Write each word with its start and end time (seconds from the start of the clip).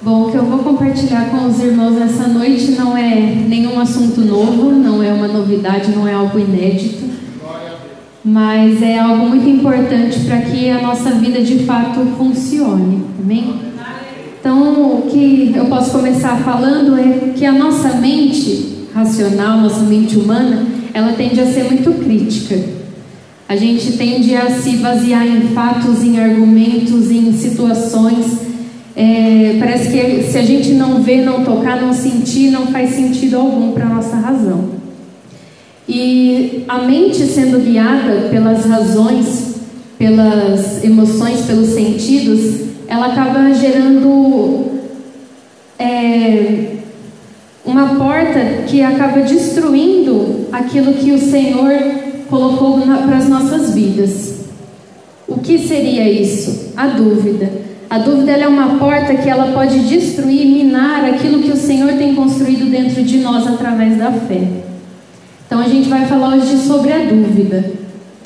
Bom, 0.00 0.26
o 0.26 0.30
que 0.30 0.36
eu 0.36 0.44
vou 0.44 0.60
compartilhar 0.60 1.28
com 1.28 1.48
os 1.48 1.58
irmãos 1.58 1.96
nessa 1.96 2.28
noite 2.28 2.70
não 2.70 2.96
é 2.96 3.16
nenhum 3.48 3.80
assunto 3.80 4.20
novo, 4.20 4.70
não 4.70 5.02
é 5.02 5.12
uma 5.12 5.26
novidade, 5.26 5.90
não 5.90 6.06
é 6.06 6.14
algo 6.14 6.38
inédito, 6.38 7.04
mas 8.24 8.80
é 8.80 8.96
algo 8.96 9.26
muito 9.26 9.48
importante 9.48 10.20
para 10.20 10.42
que 10.42 10.70
a 10.70 10.80
nossa 10.80 11.10
vida 11.10 11.42
de 11.42 11.64
fato 11.64 11.98
funcione. 12.16 13.06
Amém? 13.20 13.56
Então, 14.38 14.98
o 14.98 15.10
que 15.10 15.52
eu 15.56 15.64
posso 15.64 15.90
começar 15.90 16.36
falando 16.44 16.96
é 16.96 17.32
que 17.36 17.44
a 17.44 17.52
nossa 17.52 17.88
mente 17.94 18.86
racional, 18.94 19.58
nossa 19.58 19.80
mente 19.80 20.16
humana, 20.16 20.64
ela 20.94 21.12
tende 21.14 21.40
a 21.40 21.46
ser 21.46 21.64
muito 21.64 21.92
crítica. 22.04 22.56
A 23.48 23.56
gente 23.56 23.94
tende 23.94 24.36
a 24.36 24.48
se 24.48 24.76
basear 24.76 25.26
em 25.26 25.40
fatos, 25.48 26.04
em 26.04 26.20
argumentos, 26.20 27.10
em 27.10 27.32
situações 27.32 28.47
é, 29.00 29.56
parece 29.60 29.90
que 29.92 30.24
se 30.24 30.36
a 30.36 30.42
gente 30.42 30.72
não 30.72 31.00
vê, 31.00 31.20
não 31.20 31.44
tocar, 31.44 31.80
não 31.80 31.92
sentir, 31.92 32.50
não 32.50 32.66
faz 32.66 32.90
sentido 32.90 33.36
algum 33.36 33.70
para 33.70 33.86
a 33.86 33.88
nossa 33.88 34.16
razão. 34.16 34.70
E 35.88 36.64
a 36.66 36.78
mente 36.78 37.18
sendo 37.18 37.64
guiada 37.64 38.28
pelas 38.28 38.64
razões, 38.64 39.54
pelas 39.96 40.82
emoções, 40.82 41.42
pelos 41.42 41.68
sentidos, 41.68 42.62
ela 42.88 43.12
acaba 43.12 43.54
gerando 43.54 44.64
é, 45.78 46.78
uma 47.64 47.94
porta 47.94 48.64
que 48.66 48.82
acaba 48.82 49.20
destruindo 49.20 50.48
aquilo 50.50 50.94
que 50.94 51.12
o 51.12 51.18
Senhor 51.20 51.72
colocou 52.28 52.80
para 52.80 53.16
as 53.16 53.28
nossas 53.28 53.72
vidas. 53.72 54.40
O 55.28 55.38
que 55.38 55.56
seria 55.56 56.10
isso? 56.10 56.72
A 56.76 56.88
dúvida. 56.88 57.67
A 57.90 57.96
dúvida 57.98 58.32
é 58.32 58.46
uma 58.46 58.78
porta 58.78 59.14
que 59.14 59.30
ela 59.30 59.52
pode 59.52 59.78
destruir, 59.80 60.46
minar 60.46 61.06
aquilo 61.06 61.42
que 61.42 61.50
o 61.50 61.56
Senhor 61.56 61.94
tem 61.94 62.14
construído 62.14 62.70
dentro 62.70 63.02
de 63.02 63.18
nós 63.18 63.46
através 63.46 63.96
da 63.96 64.12
fé. 64.12 64.42
Então 65.46 65.58
a 65.58 65.68
gente 65.68 65.88
vai 65.88 66.04
falar 66.04 66.36
hoje 66.36 66.58
sobre 66.58 66.92
a 66.92 67.04
dúvida, 67.06 67.72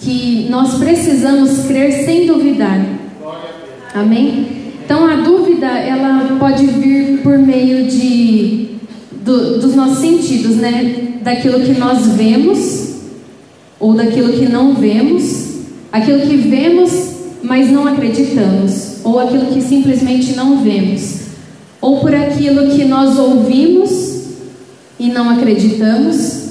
que 0.01 0.49
nós 0.51 0.75
precisamos 0.75 1.67
crer 1.67 1.93
sem 2.05 2.27
duvidar. 2.27 2.85
Amém? 3.95 4.49
Então 4.85 5.07
a 5.07 5.17
dúvida 5.17 5.69
ela 5.69 6.37
pode 6.41 6.67
vir 6.67 7.21
por 7.23 7.39
meio 7.39 7.87
de 7.87 8.79
do, 9.25 9.61
dos 9.61 9.77
nossos 9.77 9.99
sentidos, 9.99 10.57
né? 10.57 11.19
Daquilo 11.23 11.61
que 11.61 11.79
nós 11.79 12.05
vemos 12.09 12.97
ou 13.79 13.95
daquilo 13.95 14.33
que 14.33 14.49
não 14.49 14.75
vemos, 14.75 15.59
aquilo 15.93 16.21
que 16.21 16.37
vemos 16.37 17.12
mas 17.43 17.71
não 17.71 17.87
acreditamos 17.87 19.01
ou 19.05 19.19
aquilo 19.19 19.47
que 19.47 19.61
simplesmente 19.61 20.35
não 20.35 20.63
vemos, 20.63 21.23
ou 21.81 22.01
por 22.01 22.15
aquilo 22.15 22.71
que 22.71 22.85
nós 22.85 23.19
ouvimos 23.19 24.23
e 24.99 25.09
não 25.09 25.31
acreditamos 25.31 26.51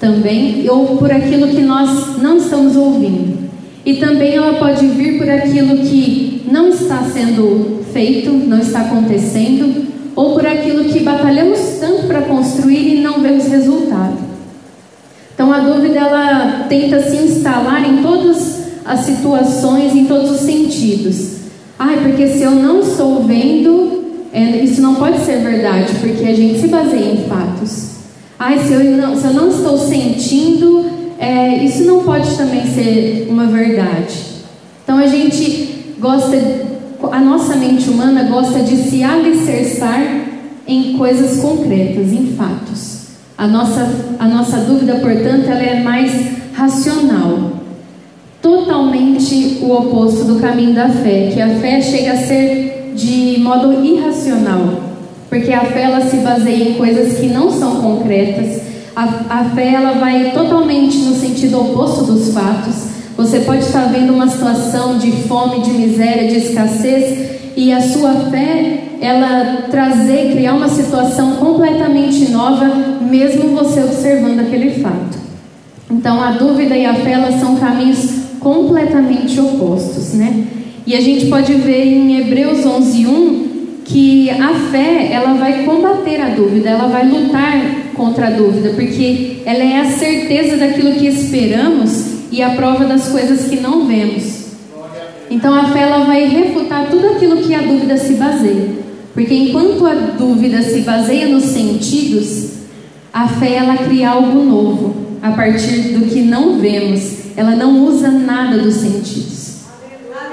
também, 0.00 0.68
ou 0.68 0.96
por 0.96 1.10
aquilo 1.10 1.48
que 1.48 1.60
nós 1.60 2.16
não 2.22 2.38
estamos 2.38 2.74
ouvindo. 2.76 3.46
E 3.84 3.96
também 3.96 4.34
ela 4.34 4.54
pode 4.54 4.86
vir 4.88 5.18
por 5.18 5.28
aquilo 5.28 5.76
que 5.78 6.42
não 6.50 6.70
está 6.70 7.02
sendo 7.04 7.84
feito, 7.92 8.30
não 8.32 8.58
está 8.58 8.80
acontecendo, 8.80 9.86
ou 10.14 10.34
por 10.34 10.46
aquilo 10.46 10.84
que 10.84 11.00
batalhamos 11.00 11.60
tanto 11.78 12.06
para 12.06 12.22
construir 12.22 12.96
e 12.96 13.00
não 13.00 13.20
vemos 13.20 13.46
resultado. 13.46 14.16
Então 15.34 15.52
a 15.52 15.60
dúvida 15.60 15.98
ela 15.98 16.66
tenta 16.68 17.00
se 17.02 17.16
instalar 17.16 17.86
em 17.86 18.02
todas 18.02 18.65
as 18.86 19.00
situações, 19.00 19.94
em 19.94 20.04
todos 20.04 20.30
os 20.30 20.40
sentidos. 20.40 21.36
Ai, 21.78 21.98
porque 22.02 22.28
se 22.28 22.42
eu 22.42 22.52
não 22.52 22.80
estou 22.80 23.22
vendo, 23.24 24.04
é, 24.32 24.62
isso 24.62 24.80
não 24.80 24.94
pode 24.94 25.18
ser 25.24 25.38
verdade, 25.38 25.92
porque 26.00 26.24
a 26.24 26.34
gente 26.34 26.60
se 26.60 26.68
baseia 26.68 27.12
em 27.12 27.28
fatos. 27.28 27.96
Ai, 28.38 28.58
se 28.60 28.72
eu 28.72 28.84
não, 28.96 29.16
se 29.16 29.26
eu 29.26 29.32
não 29.34 29.48
estou 29.48 29.76
sentindo, 29.78 30.84
é, 31.18 31.64
isso 31.64 31.84
não 31.84 32.04
pode 32.04 32.36
também 32.36 32.66
ser 32.66 33.26
uma 33.28 33.46
verdade. 33.46 34.14
Então 34.84 34.98
a 34.98 35.06
gente 35.06 35.94
gosta, 35.98 36.36
a 37.10 37.20
nossa 37.20 37.56
mente 37.56 37.90
humana 37.90 38.24
gosta 38.24 38.60
de 38.60 38.76
se 38.76 39.02
alicerçar 39.02 40.26
em 40.66 40.96
coisas 40.96 41.40
concretas, 41.40 42.12
em 42.12 42.34
fatos. 42.36 43.06
A 43.36 43.46
nossa, 43.46 43.88
a 44.18 44.28
nossa 44.28 44.58
dúvida, 44.58 44.94
portanto, 44.96 45.46
ela 45.46 45.62
é 45.62 45.82
mais 45.82 46.12
racional 46.54 47.55
totalmente 48.96 49.58
o 49.62 49.72
oposto 49.72 50.24
do 50.24 50.40
caminho 50.40 50.74
da 50.74 50.88
fé, 50.88 51.30
que 51.32 51.40
a 51.40 51.48
fé 51.56 51.80
chega 51.80 52.12
a 52.12 52.16
ser 52.16 52.92
de 52.94 53.38
modo 53.40 53.84
irracional, 53.84 54.80
porque 55.28 55.52
a 55.52 55.60
fé 55.60 55.82
ela 55.82 56.00
se 56.00 56.16
baseia 56.18 56.70
em 56.70 56.74
coisas 56.74 57.18
que 57.18 57.26
não 57.26 57.50
são 57.50 57.76
concretas. 57.76 58.62
A, 58.94 59.04
a 59.28 59.44
fé 59.54 59.74
ela 59.74 59.92
vai 59.92 60.30
totalmente 60.32 60.96
no 60.98 61.14
sentido 61.14 61.60
oposto 61.60 62.04
dos 62.04 62.32
fatos. 62.32 62.86
Você 63.16 63.40
pode 63.40 63.64
estar 63.64 63.86
vendo 63.92 64.14
uma 64.14 64.28
situação 64.28 64.98
de 64.98 65.10
fome, 65.12 65.60
de 65.60 65.70
miséria, 65.70 66.28
de 66.28 66.38
escassez, 66.38 67.36
e 67.54 67.72
a 67.72 67.80
sua 67.80 68.12
fé 68.30 68.84
ela 69.00 69.68
trazer, 69.70 70.32
criar 70.32 70.54
uma 70.54 70.68
situação 70.68 71.32
completamente 71.36 72.30
nova, 72.30 72.66
mesmo 73.00 73.54
você 73.54 73.80
observando 73.80 74.40
aquele 74.40 74.82
fato. 74.82 75.18
Então 75.90 76.22
a 76.22 76.32
dúvida 76.32 76.76
e 76.76 76.84
a 76.84 76.94
fé 76.94 77.12
elas 77.12 77.40
são 77.40 77.56
caminhos 77.56 78.26
completamente 78.46 79.40
opostos, 79.40 80.14
né? 80.14 80.46
E 80.86 80.94
a 80.94 81.00
gente 81.00 81.26
pode 81.26 81.52
ver 81.54 81.84
em 81.84 82.20
Hebreus 82.20 82.64
11:1 82.64 83.44
que 83.84 84.30
a 84.30 84.54
fé, 84.70 85.10
ela 85.10 85.34
vai 85.34 85.64
combater 85.64 86.20
a 86.20 86.28
dúvida, 86.28 86.70
ela 86.70 86.86
vai 86.86 87.08
lutar 87.08 87.90
contra 87.94 88.28
a 88.28 88.30
dúvida, 88.30 88.70
porque 88.76 89.38
ela 89.44 89.64
é 89.64 89.80
a 89.80 89.86
certeza 89.86 90.56
daquilo 90.56 90.92
que 90.92 91.08
esperamos 91.08 92.30
e 92.30 92.40
a 92.40 92.50
prova 92.50 92.84
das 92.84 93.08
coisas 93.08 93.48
que 93.48 93.56
não 93.56 93.84
vemos. 93.84 94.46
Então 95.28 95.52
a 95.52 95.72
fé 95.72 95.80
ela 95.80 96.04
vai 96.04 96.26
refutar 96.26 96.88
tudo 96.88 97.08
aquilo 97.08 97.38
que 97.38 97.52
a 97.52 97.62
dúvida 97.62 97.96
se 97.96 98.14
baseia. 98.14 98.68
Porque 99.12 99.34
enquanto 99.34 99.84
a 99.84 99.94
dúvida 100.16 100.62
se 100.62 100.82
baseia 100.82 101.26
nos 101.26 101.46
sentidos, 101.46 102.50
a 103.12 103.26
fé 103.26 103.54
ela 103.56 103.76
cria 103.76 104.10
algo 104.10 104.44
novo 104.44 104.94
a 105.20 105.32
partir 105.32 105.94
do 105.94 106.06
que 106.06 106.20
não 106.20 106.60
vemos 106.60 107.25
ela 107.36 107.54
não 107.54 107.84
usa 107.84 108.10
nada 108.10 108.58
dos 108.58 108.74
sentidos. 108.74 109.56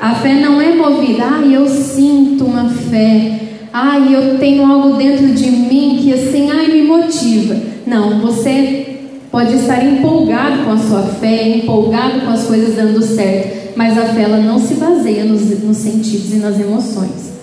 A 0.02 0.16
fé 0.16 0.34
não 0.36 0.62
é 0.62 0.76
movida, 0.76 1.24
ai, 1.24 1.56
eu 1.56 1.68
sinto 1.68 2.46
uma 2.46 2.70
fé, 2.70 3.40
ai, 3.72 4.14
eu 4.14 4.38
tenho 4.38 4.66
algo 4.66 4.98
dentro 4.98 5.28
de 5.28 5.50
mim 5.50 6.00
que 6.02 6.14
assim, 6.14 6.50
ai, 6.50 6.68
me 6.68 6.82
motiva. 6.84 7.56
Não, 7.86 8.20
você 8.20 9.00
pode 9.32 9.56
estar 9.56 9.84
empolgado 9.84 10.64
com 10.64 10.72
a 10.72 10.78
sua 10.78 11.02
fé, 11.04 11.58
empolgado 11.58 12.22
com 12.22 12.32
as 12.32 12.44
coisas 12.44 12.76
dando 12.76 13.02
certo, 13.02 13.74
mas 13.76 13.98
a 13.98 14.06
fé 14.06 14.24
ela 14.24 14.38
não 14.38 14.60
se 14.60 14.76
baseia 14.76 15.26
nos, 15.26 15.42
nos 15.62 15.78
sentidos 15.78 16.34
e 16.34 16.38
nas 16.38 16.60
emoções. 16.60 17.34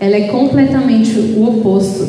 Ela 0.00 0.16
é 0.16 0.28
completamente 0.28 1.18
o 1.18 1.48
oposto 1.48 2.06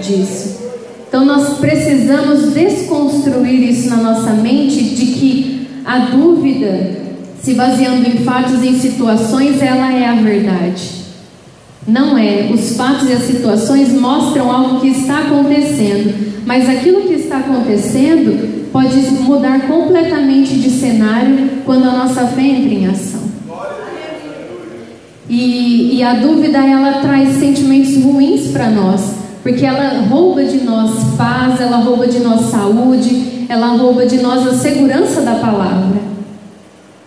disso. 0.00 0.62
Então 1.08 1.24
nós 1.24 1.58
precisamos 1.58 2.52
desconstruir 2.52 3.70
isso 3.70 3.88
na 3.90 3.96
nossa 3.96 4.32
mente 4.32 4.82
de 4.82 5.06
que 5.06 5.61
a 5.84 5.98
dúvida, 5.98 7.02
se 7.42 7.54
baseando 7.54 8.08
em 8.08 8.18
fatos 8.18 8.62
e 8.62 8.68
em 8.68 8.78
situações, 8.78 9.60
ela 9.60 9.92
é 9.92 10.06
a 10.06 10.14
verdade. 10.14 11.02
Não 11.86 12.16
é. 12.16 12.48
Os 12.52 12.76
fatos 12.76 13.08
e 13.08 13.12
as 13.12 13.22
situações 13.22 13.92
mostram 13.92 14.50
algo 14.50 14.80
que 14.80 14.88
está 14.88 15.20
acontecendo, 15.20 16.14
mas 16.46 16.68
aquilo 16.68 17.02
que 17.02 17.14
está 17.14 17.38
acontecendo 17.38 18.70
pode 18.72 18.96
mudar 19.20 19.66
completamente 19.66 20.54
de 20.54 20.70
cenário 20.70 21.50
quando 21.64 21.88
a 21.88 21.92
nossa 21.92 22.26
fé 22.28 22.42
entra 22.42 22.72
em 22.72 22.86
ação. 22.86 23.22
E, 25.28 25.96
e 25.96 26.02
a 26.02 26.14
dúvida 26.14 26.58
ela 26.58 27.00
traz 27.00 27.36
sentimentos 27.36 27.96
ruins 28.02 28.48
para 28.48 28.70
nós, 28.70 29.14
porque 29.42 29.64
ela 29.64 30.02
rouba 30.08 30.44
de 30.44 30.58
nós 30.58 30.90
paz, 31.16 31.60
ela 31.60 31.78
rouba 31.78 32.06
de 32.06 32.20
nós 32.20 32.50
saúde, 32.50 33.31
ela 33.48 33.76
rouba 33.76 34.06
de 34.06 34.18
nós 34.18 34.46
a 34.46 34.54
segurança 34.54 35.20
da 35.22 35.36
palavra. 35.36 36.00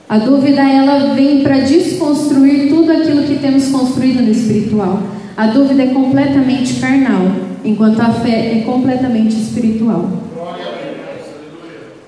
A 0.07 0.17
dúvida 0.19 0.61
ela 0.61 1.13
vem 1.15 1.41
para 1.41 1.59
desconstruir 1.59 2.69
tudo 2.69 2.91
aquilo 2.91 3.23
que 3.23 3.37
temos 3.37 3.69
construído 3.69 4.21
no 4.21 4.31
espiritual. 4.31 5.01
A 5.35 5.47
dúvida 5.47 5.83
é 5.83 5.87
completamente 5.87 6.75
carnal, 6.75 7.31
enquanto 7.63 7.99
a 7.99 8.09
fé 8.11 8.57
é 8.57 8.63
completamente 8.65 9.35
espiritual. 9.35 10.09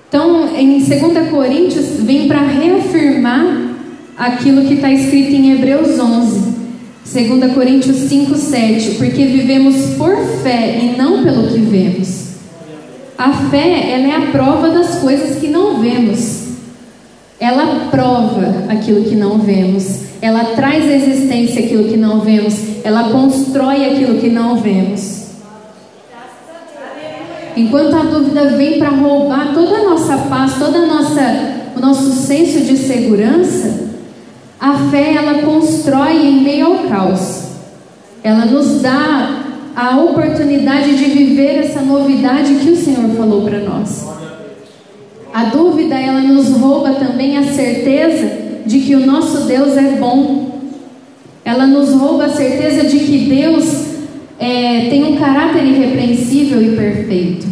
Então, 0.07 0.55
em 0.55 0.77
2 0.77 1.29
Coríntios, 1.29 1.85
vem 1.99 2.27
para 2.27 2.41
reafirmar 2.41 3.75
aquilo 4.15 4.61
que 4.65 4.75
está 4.75 4.91
escrito 4.91 5.31
em 5.31 5.51
Hebreus 5.53 5.99
11. 5.99 6.57
2 7.13 7.53
Coríntios 7.53 7.97
5, 7.97 8.35
7. 8.35 8.91
Porque 8.91 9.25
vivemos 9.25 9.95
por 9.97 10.15
fé 10.43 10.79
e 10.81 10.97
não 10.97 11.23
pelo 11.23 11.47
que 11.47 11.59
vemos. 11.59 12.26
A 13.17 13.31
fé, 13.49 13.91
ela 13.91 14.07
é 14.07 14.15
a 14.15 14.31
prova 14.31 14.69
das 14.69 14.99
coisas 14.99 15.39
que 15.39 15.47
não 15.47 15.79
vemos. 15.81 16.49
Ela 17.39 17.87
prova 17.89 18.65
aquilo 18.69 19.05
que 19.05 19.15
não 19.15 19.39
vemos. 19.39 20.01
Ela 20.21 20.55
traz 20.55 20.85
à 20.85 20.93
existência 20.93 21.65
aquilo 21.65 21.85
que 21.85 21.97
não 21.97 22.19
vemos. 22.19 22.55
ela 22.83 23.09
constrói 23.09 23.85
aquilo 23.85 24.19
que 24.19 24.29
não 24.29 24.57
vemos. 24.57 25.27
Enquanto 27.55 27.95
a 27.95 28.03
dúvida 28.03 28.49
vem 28.55 28.77
para 28.77 28.89
roubar 28.89 29.51
toda 29.53 29.77
a 29.77 29.83
nossa 29.83 30.15
paz, 30.29 30.53
toda 30.59 30.85
nossa, 30.85 31.21
o 31.75 31.79
nosso 31.79 32.11
senso 32.11 32.59
de 32.59 32.77
segurança, 32.77 33.87
a 34.59 34.75
fé 34.91 35.15
ela 35.15 35.41
constrói 35.41 36.17
em 36.17 36.43
meio 36.43 36.67
ao 36.67 36.77
caos. 36.87 37.47
Ela 38.23 38.45
nos 38.45 38.81
dá 38.81 39.46
a 39.77 39.95
oportunidade 39.95 40.97
de 40.97 41.05
viver 41.05 41.59
essa 41.59 41.81
novidade 41.81 42.55
que 42.55 42.71
o 42.71 42.75
Senhor 42.75 43.11
falou 43.15 43.43
para 43.43 43.59
nós. 43.59 44.07
A 45.31 45.43
dúvida 45.43 45.93
ela 45.93 46.19
nos 46.21 46.49
rouba 46.49 46.93
também 46.93 47.37
a 47.37 47.43
certeza 47.43 48.27
de 48.65 48.79
que 48.79 48.95
o 48.95 49.05
nosso 49.05 49.41
Deus 49.41 49.77
é 49.77 49.97
bom. 49.99 50.61
Ela 51.45 51.67
nos 51.67 51.91
rouba 51.91 52.25
a 52.25 52.29
certeza 52.29 52.87
de 52.87 52.97
que 52.97 53.29
Deus 53.29 53.85
é, 54.39 54.87
tem 54.89 55.03
um 55.03 55.17
caráter 55.17 55.63
irrepreensível 55.63 56.59
e 56.59 56.75
perfeito. 56.75 57.45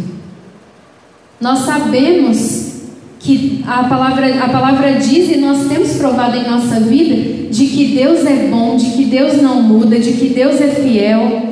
Nós 1.40 1.60
sabemos 1.60 2.74
que 3.20 3.64
a 3.68 3.84
palavra, 3.84 4.44
a 4.44 4.50
palavra 4.50 4.94
diz 4.94 5.30
e 5.30 5.38
nós 5.38 5.68
temos 5.68 5.94
provado 5.94 6.36
em 6.38 6.50
nossa 6.50 6.80
vida 6.80 7.52
de 7.52 7.68
que 7.68 7.86
Deus 7.94 8.26
é 8.26 8.48
bom, 8.50 8.78
de 8.78 8.90
que 8.94 9.06
Deus 9.06 9.40
não 9.40 9.62
muda, 9.62 10.00
de 10.00 10.14
que 10.14 10.30
Deus 10.30 10.60
é 10.60 10.70
fiel, 10.70 11.45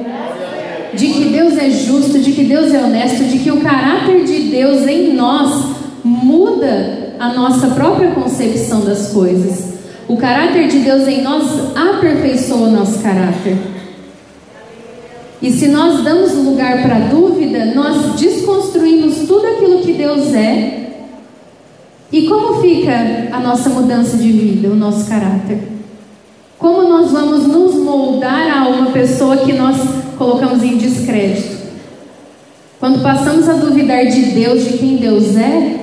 de 0.96 1.08
que 1.08 1.26
Deus 1.26 1.58
é 1.58 1.70
justo, 1.70 2.20
de 2.20 2.32
que 2.32 2.44
Deus 2.44 2.74
é 2.74 2.80
honesto, 2.80 3.24
de 3.26 3.40
que 3.40 3.52
o 3.52 3.62
caráter 3.62 4.24
de 4.24 4.50
Deus 4.50 4.88
em 4.88 5.14
nós 5.14 5.76
muda 6.04 7.16
a 7.20 7.34
nossa 7.34 7.68
própria 7.68 8.12
concepção 8.12 8.82
das 8.82 9.10
coisas. 9.10 9.74
O 10.08 10.18
caráter 10.18 10.68
de 10.68 10.80
Deus 10.80 11.08
em 11.08 11.22
nós 11.22 11.44
aperfeiçoa 11.76 12.68
o 12.68 12.72
nosso 12.72 13.00
caráter. 13.00 13.58
E 15.42 15.52
se 15.52 15.68
nós 15.68 16.04
damos 16.04 16.34
lugar 16.34 16.82
para 16.84 16.96
a 16.96 17.08
dúvida, 17.08 17.66
nós 17.74 18.14
desconstruímos 18.20 19.28
tudo 19.28 19.46
aquilo 19.48 19.80
que 19.80 19.94
Deus 19.94 20.34
é. 20.34 20.84
E 22.12 22.28
como 22.28 22.62
fica 22.62 23.30
a 23.32 23.40
nossa 23.40 23.70
mudança 23.70 24.18
de 24.18 24.32
vida, 24.32 24.70
o 24.70 24.76
nosso 24.76 25.10
caráter? 25.10 25.60
Como 26.58 26.88
nós 26.88 27.12
vamos 27.12 27.48
nos 27.48 27.76
moldar 27.76 28.58
a 28.58 28.70
uma 28.70 28.92
pessoa 28.92 29.38
que 29.38 29.52
nós 29.52 29.76
colocamos 30.18 30.64
em 30.64 30.78
descrédito? 30.78 31.64
Quando 32.80 33.02
passamos 33.02 33.48
a 33.48 33.54
duvidar 33.54 34.06
de 34.06 34.22
Deus, 34.32 34.66
de 34.66 34.78
quem 34.78 34.98
Deus 34.98 35.36
é, 35.38 35.80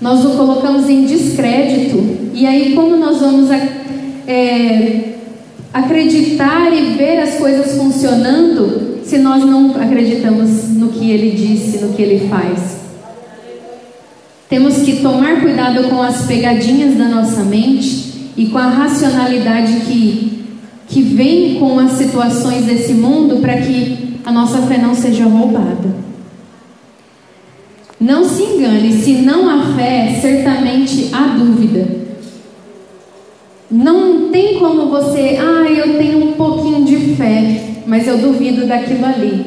nós 0.00 0.24
o 0.24 0.30
colocamos 0.30 0.88
em 0.88 1.04
descrédito. 1.04 2.30
E 2.32 2.46
aí, 2.46 2.74
como 2.74 2.96
nós 2.96 3.20
vamos 3.20 3.50
é, 4.26 5.10
acreditar 5.72 6.72
e 6.72 6.96
ver 6.96 7.18
as 7.18 7.36
coisas 7.36 7.76
funcionando 7.76 9.00
se 9.04 9.18
nós 9.18 9.44
não 9.44 9.74
acreditamos 9.74 10.68
no 10.68 10.88
que 10.88 11.10
ele 11.10 11.32
disse, 11.32 11.78
no 11.78 11.92
que 11.92 12.02
ele 12.02 12.28
faz. 12.28 12.78
Temos 14.48 14.78
que 14.78 15.00
tomar 15.00 15.40
cuidado 15.40 15.88
com 15.88 16.02
as 16.02 16.26
pegadinhas 16.26 16.96
da 16.96 17.04
nossa 17.04 17.42
mente 17.42 18.32
e 18.36 18.46
com 18.46 18.58
a 18.58 18.68
racionalidade 18.68 19.80
que, 19.80 20.39
que 20.90 21.02
vem 21.02 21.54
com 21.54 21.78
as 21.78 21.92
situações 21.92 22.64
desse 22.66 22.92
mundo 22.92 23.36
para 23.40 23.56
que 23.58 24.18
a 24.24 24.32
nossa 24.32 24.58
fé 24.62 24.76
não 24.76 24.92
seja 24.92 25.24
roubada. 25.24 25.94
Não 27.98 28.24
se 28.24 28.42
engane, 28.42 28.92
se 28.92 29.12
não 29.22 29.48
há 29.48 29.74
fé, 29.76 30.18
certamente 30.20 31.10
há 31.12 31.36
dúvida. 31.38 31.86
Não 33.70 34.30
tem 34.30 34.58
como 34.58 34.88
você, 34.90 35.38
ah, 35.40 35.70
eu 35.70 35.96
tenho 35.96 36.24
um 36.24 36.32
pouquinho 36.32 36.84
de 36.84 37.14
fé, 37.14 37.82
mas 37.86 38.08
eu 38.08 38.18
duvido 38.18 38.66
daquilo 38.66 39.06
ali. 39.06 39.46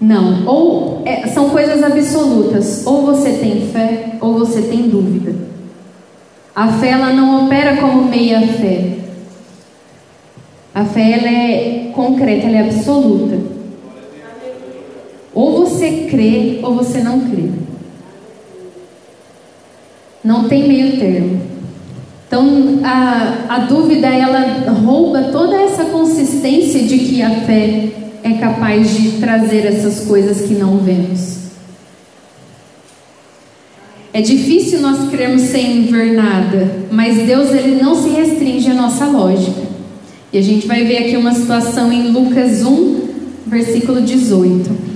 Não, 0.00 0.46
ou 0.46 1.02
é, 1.04 1.26
são 1.26 1.50
coisas 1.50 1.82
absolutas. 1.82 2.86
Ou 2.86 3.04
você 3.04 3.32
tem 3.32 3.68
fé, 3.72 4.16
ou 4.20 4.34
você 4.34 4.62
tem 4.62 4.88
dúvida. 4.88 5.34
A 6.54 6.68
fé 6.68 6.90
ela 6.90 7.12
não 7.12 7.46
opera 7.46 7.78
como 7.78 8.04
meia 8.04 8.46
fé. 8.46 8.97
A 10.78 10.84
fé 10.84 11.10
ela 11.10 11.26
é 11.28 11.90
concreta, 11.92 12.46
ela 12.46 12.58
é 12.58 12.60
absoluta. 12.60 13.36
Ou 15.34 15.66
você 15.66 16.06
crê, 16.08 16.60
ou 16.62 16.76
você 16.76 17.00
não 17.00 17.28
crê. 17.28 17.50
Não 20.22 20.48
tem 20.48 20.68
meio 20.68 21.00
termo. 21.00 21.40
Então, 22.28 22.78
a, 22.84 23.56
a 23.56 23.58
dúvida, 23.58 24.06
ela 24.06 24.70
rouba 24.70 25.24
toda 25.32 25.60
essa 25.60 25.86
consistência 25.86 26.84
de 26.84 26.96
que 26.96 27.22
a 27.22 27.40
fé 27.40 27.88
é 28.22 28.34
capaz 28.34 28.96
de 28.96 29.18
trazer 29.18 29.66
essas 29.66 30.06
coisas 30.06 30.42
que 30.42 30.54
não 30.54 30.78
vemos. 30.78 31.38
É 34.12 34.20
difícil 34.20 34.80
nós 34.80 35.10
crermos 35.10 35.42
sem 35.42 35.86
ver 35.86 36.12
nada, 36.12 36.70
mas 36.92 37.26
Deus 37.26 37.50
ele 37.50 37.82
não 37.82 38.00
se 38.00 38.10
restringe 38.10 38.70
à 38.70 38.74
nossa 38.74 39.06
lógica. 39.06 39.67
E 40.32 40.36
a 40.36 40.42
gente 40.42 40.66
vai 40.66 40.84
ver 40.84 40.98
aqui 40.98 41.16
uma 41.16 41.32
situação 41.32 41.90
em 41.90 42.10
Lucas 42.10 42.62
1, 42.62 43.08
versículo 43.46 44.02
18. 44.02 44.88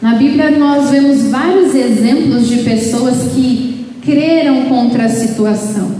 Na 0.00 0.14
Bíblia 0.14 0.52
nós 0.52 0.90
vemos 0.90 1.24
vários 1.24 1.74
exemplos 1.74 2.46
de 2.46 2.58
pessoas 2.58 3.32
que 3.32 3.86
creram 4.04 4.66
contra 4.66 5.06
a 5.06 5.08
situação. 5.08 5.96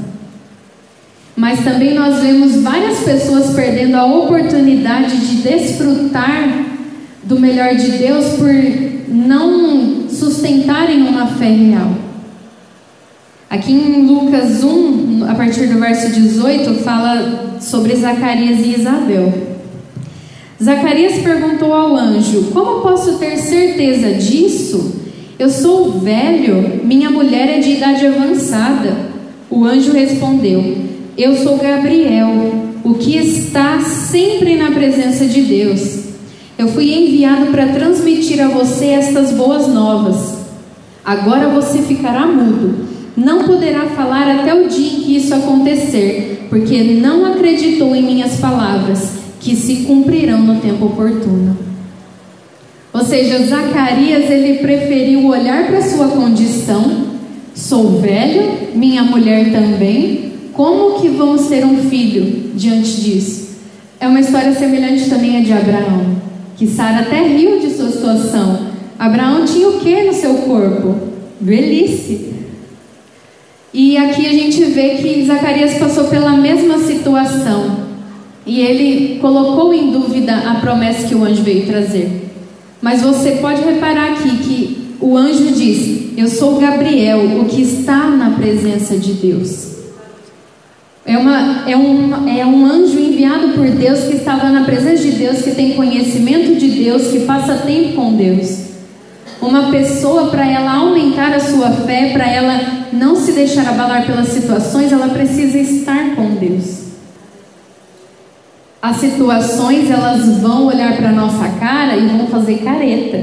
Mas 1.34 1.64
também 1.64 1.92
nós 1.92 2.22
vemos 2.22 2.62
várias 2.62 3.00
pessoas 3.00 3.52
perdendo 3.54 3.96
a 3.96 4.06
oportunidade 4.06 5.16
de 5.26 5.42
desfrutar 5.42 6.66
do 7.24 7.40
melhor 7.40 7.74
de 7.74 7.90
Deus 7.98 8.34
por 8.34 8.48
não 9.08 10.08
sustentarem 10.08 11.02
uma 11.02 11.26
fé 11.26 11.50
real. 11.50 12.05
Aqui 13.56 13.72
em 13.72 14.04
Lucas 14.04 14.62
1, 14.62 15.24
a 15.30 15.34
partir 15.34 15.68
do 15.68 15.80
verso 15.80 16.12
18, 16.12 16.74
fala 16.84 17.56
sobre 17.58 17.96
Zacarias 17.96 18.58
e 18.58 18.74
Isabel. 18.78 19.32
Zacarias 20.62 21.22
perguntou 21.22 21.72
ao 21.72 21.96
anjo: 21.96 22.50
Como 22.52 22.82
posso 22.82 23.16
ter 23.16 23.38
certeza 23.38 24.12
disso? 24.12 24.96
Eu 25.38 25.48
sou 25.48 25.92
velho, 25.92 26.84
minha 26.84 27.08
mulher 27.08 27.48
é 27.48 27.58
de 27.58 27.70
idade 27.70 28.06
avançada. 28.06 28.94
O 29.48 29.64
anjo 29.64 29.90
respondeu: 29.90 30.76
Eu 31.16 31.34
sou 31.36 31.56
Gabriel, 31.56 32.52
o 32.84 32.92
que 32.92 33.16
está 33.16 33.80
sempre 33.80 34.56
na 34.56 34.70
presença 34.70 35.24
de 35.24 35.40
Deus. 35.40 36.00
Eu 36.58 36.68
fui 36.68 36.92
enviado 36.92 37.46
para 37.46 37.68
transmitir 37.68 38.38
a 38.38 38.48
você 38.48 38.88
estas 38.88 39.32
boas 39.32 39.66
novas. 39.66 40.44
Agora 41.02 41.48
você 41.48 41.78
ficará 41.78 42.26
mudo, 42.26 42.85
não 43.16 43.44
poderá 43.44 43.86
falar 43.86 44.40
até 44.40 44.54
o 44.54 44.68
dia 44.68 44.92
em 44.92 45.00
que 45.00 45.16
isso 45.16 45.34
acontecer, 45.34 46.46
porque 46.50 46.82
não 46.82 47.24
acreditou 47.24 47.94
em 47.96 48.02
minhas 48.02 48.38
palavras 48.38 49.12
que 49.40 49.56
se 49.56 49.84
cumprirão 49.84 50.40
no 50.40 50.60
tempo 50.60 50.86
oportuno. 50.86 51.56
Ou 52.92 53.04
seja, 53.04 53.44
Zacarias 53.46 54.30
ele 54.30 54.58
preferiu 54.58 55.26
olhar 55.26 55.66
para 55.66 55.82
sua 55.82 56.08
condição, 56.08 57.06
sou 57.54 58.00
velho, 58.00 58.74
minha 58.74 59.02
mulher 59.02 59.52
também, 59.52 60.32
como 60.52 61.00
que 61.00 61.08
vamos 61.08 61.46
ter 61.46 61.64
um 61.64 61.76
filho 61.90 62.50
diante 62.54 63.00
disso? 63.00 63.46
É 64.00 64.08
uma 64.08 64.20
história 64.20 64.52
semelhante 64.54 65.08
também 65.08 65.36
à 65.36 65.40
de 65.40 65.52
Abraão, 65.52 66.16
que 66.56 66.66
Sara 66.66 67.00
até 67.00 67.22
riu 67.22 67.60
de 67.60 67.70
sua 67.70 67.90
situação. 67.90 68.66
Abraão 68.98 69.44
tinha 69.44 69.68
o 69.68 69.80
que 69.80 70.02
no 70.04 70.12
seu 70.12 70.34
corpo? 70.34 70.94
Velhice. 71.40 72.34
E 73.78 73.94
aqui 73.98 74.26
a 74.26 74.32
gente 74.32 74.64
vê 74.64 74.94
que 74.94 75.26
Zacarias 75.26 75.74
passou 75.74 76.04
pela 76.04 76.32
mesma 76.32 76.78
situação. 76.78 77.76
E 78.46 78.58
ele 78.62 79.18
colocou 79.20 79.74
em 79.74 79.90
dúvida 79.90 80.34
a 80.34 80.54
promessa 80.54 81.06
que 81.06 81.14
o 81.14 81.22
anjo 81.22 81.42
veio 81.42 81.66
trazer. 81.66 82.32
Mas 82.80 83.02
você 83.02 83.32
pode 83.32 83.60
reparar 83.60 84.12
aqui 84.12 84.30
que 84.38 84.96
o 84.98 85.14
anjo 85.14 85.52
diz: 85.52 86.16
Eu 86.16 86.26
sou 86.26 86.58
Gabriel, 86.58 87.42
o 87.42 87.44
que 87.44 87.60
está 87.60 88.08
na 88.08 88.30
presença 88.30 88.96
de 88.96 89.12
Deus. 89.12 89.76
É, 91.04 91.18
uma, 91.18 91.68
é, 91.68 91.76
um, 91.76 92.28
é 92.30 92.46
um 92.46 92.64
anjo 92.64 92.98
enviado 92.98 93.48
por 93.48 93.68
Deus 93.68 94.04
que 94.04 94.16
estava 94.16 94.48
na 94.48 94.64
presença 94.64 95.02
de 95.02 95.10
Deus, 95.10 95.42
que 95.42 95.50
tem 95.50 95.74
conhecimento 95.74 96.58
de 96.58 96.70
Deus, 96.70 97.08
que 97.08 97.20
passa 97.26 97.56
tempo 97.56 97.92
com 97.92 98.14
Deus. 98.14 98.58
Uma 99.42 99.70
pessoa, 99.70 100.28
para 100.28 100.50
ela 100.50 100.76
aumentar 100.76 101.34
a 101.34 101.40
sua 101.40 101.70
fé, 101.72 102.12
para 102.14 102.26
ela 102.26 102.75
não 102.96 103.16
se 103.16 103.32
deixar 103.32 103.68
abalar 103.68 104.06
pelas 104.06 104.28
situações, 104.28 104.92
ela 104.92 105.08
precisa 105.08 105.58
estar 105.58 106.16
com 106.16 106.34
Deus 106.34 106.86
as 108.88 108.98
situações 108.98 109.90
elas 109.90 110.38
vão 110.40 110.66
olhar 110.66 110.96
para 110.96 111.10
nossa 111.10 111.48
cara 111.58 111.96
e 111.96 112.06
vão 112.06 112.28
fazer 112.28 112.58
careta. 112.58 113.20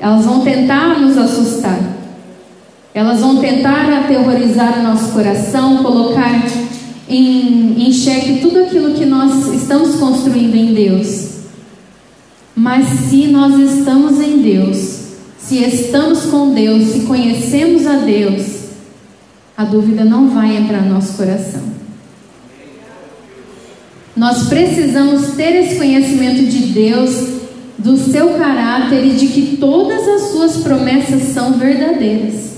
Elas 0.00 0.24
vão 0.24 0.40
tentar 0.40 0.98
nos 0.98 1.18
assustar. 1.18 1.78
Elas 2.94 3.20
vão 3.20 3.36
tentar 3.36 3.86
aterrorizar 4.00 4.78
o 4.78 4.82
nosso 4.82 5.12
coração, 5.12 5.82
colocar 5.82 6.42
em, 7.06 7.86
em 7.86 7.92
xeque 7.92 8.38
tudo 8.40 8.60
aquilo 8.60 8.94
que 8.94 9.04
nós 9.04 9.52
estamos 9.52 9.96
construindo 9.96 10.54
em 10.54 10.72
Deus. 10.72 11.32
Mas 12.56 12.86
se 12.86 13.26
nós 13.26 13.58
estamos 13.58 14.18
em 14.20 14.38
Deus, 14.38 15.00
se 15.38 15.62
estamos 15.64 16.22
com 16.22 16.54
Deus, 16.54 16.84
se 16.92 17.00
conhecemos 17.00 17.86
a 17.86 17.96
Deus, 17.96 18.57
a 19.58 19.64
dúvida 19.64 20.04
não 20.04 20.30
vai 20.30 20.56
entrar 20.56 20.82
no 20.82 20.94
nosso 20.94 21.16
coração. 21.16 21.60
Nós 24.14 24.46
precisamos 24.48 25.32
ter 25.32 25.52
esse 25.56 25.74
conhecimento 25.74 26.48
de 26.48 26.66
Deus, 26.72 27.40
do 27.76 27.96
seu 27.96 28.34
caráter 28.34 29.04
e 29.04 29.14
de 29.14 29.26
que 29.26 29.56
todas 29.56 30.06
as 30.06 30.30
suas 30.30 30.58
promessas 30.58 31.34
são 31.34 31.54
verdadeiras. 31.54 32.52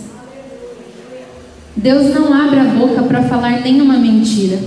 Deus 1.75 2.15
não 2.15 2.35
abre 2.35 2.61
a 2.61 2.65
boca 2.65 3.03
para 3.05 3.23
falar 3.23 3.63
nenhuma 3.63 3.97
mentira. 3.97 4.59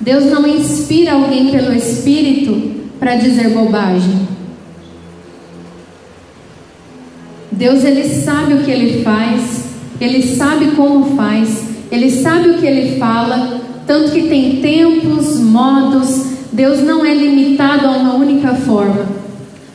Deus 0.00 0.26
não 0.26 0.46
inspira 0.46 1.14
alguém 1.14 1.50
pelo 1.50 1.72
Espírito 1.74 2.74
para 3.00 3.16
dizer 3.16 3.50
bobagem. 3.50 4.28
Deus 7.50 7.82
ele 7.82 8.08
sabe 8.08 8.54
o 8.54 8.62
que 8.62 8.70
ele 8.70 9.02
faz, 9.02 9.63
ele 10.00 10.22
sabe 10.36 10.72
como 10.72 11.16
faz, 11.16 11.64
ele 11.90 12.10
sabe 12.10 12.50
o 12.50 12.58
que 12.58 12.66
ele 12.66 12.98
fala, 12.98 13.60
tanto 13.86 14.12
que 14.12 14.22
tem 14.22 14.60
tempos, 14.60 15.38
modos. 15.40 16.34
Deus 16.52 16.80
não 16.80 17.04
é 17.04 17.12
limitado 17.14 17.86
a 17.86 17.90
uma 17.90 18.14
única 18.14 18.54
forma. 18.54 19.06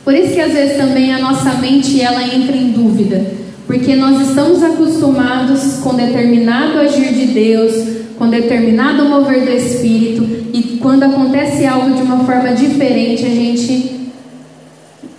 Por 0.04 0.14
isso 0.14 0.34
que 0.34 0.42
às 0.42 0.54
vezes 0.54 0.78
também 0.78 1.14
a 1.14 1.20
nossa 1.20 1.54
mente 1.54 2.02
ela 2.02 2.24
entra 2.24 2.56
em 2.56 2.72
dúvida, 2.72 3.34
porque 3.68 3.96
nós 3.96 4.28
estamos 4.28 4.64
acostumados 4.64 5.76
com 5.84 5.94
determinado 5.94 6.80
agir 6.80 7.14
de 7.14 7.28
Deus, 7.28 8.00
com 8.18 8.28
determinado 8.28 9.06
mover 9.06 9.46
do 9.46 9.52
Espírito, 9.52 10.24
e 10.54 10.78
quando 10.82 11.04
acontece 11.04 11.66
algo 11.66 11.96
de 11.96 12.02
uma 12.02 12.20
forma 12.26 12.54
diferente, 12.54 13.26
a 13.26 13.30
gente 13.30 14.12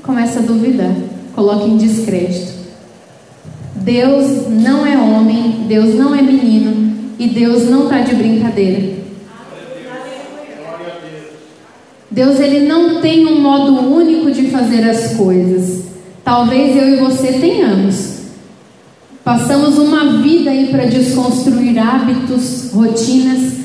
começa 0.02 0.40
a 0.40 0.42
duvidar, 0.42 0.94
coloca 1.34 1.66
em 1.66 1.76
descrédito. 1.76 2.59
Deus 3.80 4.48
não 4.48 4.86
é 4.86 4.96
homem, 4.96 5.64
Deus 5.66 5.94
não 5.94 6.14
é 6.14 6.22
menino, 6.22 6.94
e 7.18 7.28
Deus 7.28 7.68
não 7.68 7.84
está 7.84 8.00
de 8.00 8.14
brincadeira. 8.14 9.00
Deus 12.10 12.40
ele 12.40 12.66
não 12.66 13.00
tem 13.00 13.26
um 13.26 13.40
modo 13.40 13.80
único 13.80 14.30
de 14.30 14.50
fazer 14.50 14.88
as 14.88 15.14
coisas. 15.14 15.84
Talvez 16.24 16.76
eu 16.76 16.88
e 16.88 16.96
você 16.96 17.32
tenhamos, 17.34 18.20
Passamos 19.30 19.76
uma 19.76 20.22
vida 20.22 20.50
aí 20.50 20.68
para 20.68 20.86
desconstruir 20.86 21.78
hábitos, 21.78 22.70
rotinas, 22.72 23.58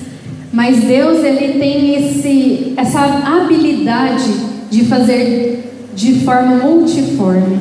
mas 0.52 0.84
Deus 0.84 1.24
ele 1.24 1.60
tem 1.60 1.96
esse, 1.96 2.74
essa 2.76 3.00
habilidade 3.00 4.32
de 4.70 4.84
fazer 4.86 5.90
de 5.96 6.20
forma 6.20 6.58
multiforme. 6.58 7.58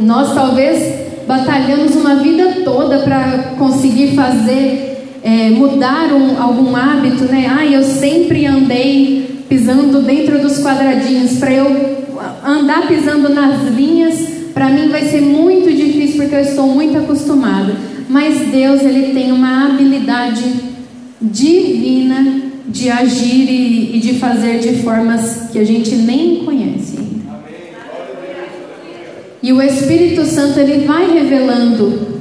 Nós 0.00 0.34
talvez 0.34 1.03
batalhamos 1.26 1.94
uma 1.94 2.16
vida 2.16 2.62
toda 2.64 2.98
para 2.98 3.54
conseguir 3.58 4.14
fazer, 4.14 5.18
é, 5.22 5.50
mudar 5.50 6.12
um, 6.12 6.40
algum 6.42 6.74
hábito, 6.76 7.24
né? 7.24 7.50
Ah, 7.50 7.64
eu 7.64 7.82
sempre 7.82 8.46
andei 8.46 9.44
pisando 9.48 10.02
dentro 10.02 10.40
dos 10.40 10.62
quadradinhos, 10.62 11.38
para 11.38 11.52
eu 11.52 12.04
andar 12.44 12.86
pisando 12.86 13.28
nas 13.28 13.68
linhas 13.68 14.34
para 14.54 14.70
mim 14.70 14.88
vai 14.88 15.08
ser 15.08 15.20
muito 15.20 15.68
difícil 15.74 16.22
porque 16.22 16.36
eu 16.36 16.40
estou 16.40 16.68
muito 16.68 16.96
acostumada. 16.96 17.74
Mas 18.08 18.38
Deus, 18.52 18.82
ele 18.82 19.12
tem 19.12 19.32
uma 19.32 19.66
habilidade 19.66 20.44
divina 21.20 22.42
de 22.68 22.88
agir 22.88 23.50
e, 23.50 23.96
e 23.96 24.00
de 24.00 24.14
fazer 24.14 24.60
de 24.60 24.82
formas 24.82 25.50
que 25.50 25.58
a 25.58 25.64
gente 25.64 25.96
nem 25.96 26.44
conhece. 26.44 26.83
E 29.44 29.52
o 29.52 29.60
Espírito 29.60 30.24
Santo 30.24 30.58
ele 30.58 30.86
vai 30.86 31.12
revelando 31.12 32.14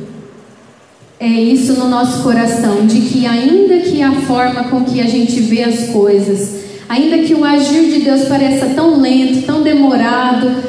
é 1.18 1.26
isso 1.26 1.72
no 1.76 1.88
nosso 1.88 2.22
coração, 2.22 2.86
de 2.86 3.00
que 3.00 3.26
ainda 3.26 3.78
que 3.78 4.02
a 4.02 4.12
forma 4.24 4.66
com 4.66 4.84
que 4.84 5.00
a 5.00 5.06
gente 5.06 5.40
vê 5.40 5.64
as 5.64 5.88
coisas, 5.88 6.66
ainda 6.90 7.20
que 7.20 7.34
o 7.34 7.46
agir 7.46 7.86
de 7.92 8.00
Deus 8.00 8.24
pareça 8.24 8.66
tão 8.76 9.00
lento, 9.00 9.46
tão 9.46 9.64
demorado, 9.64 10.64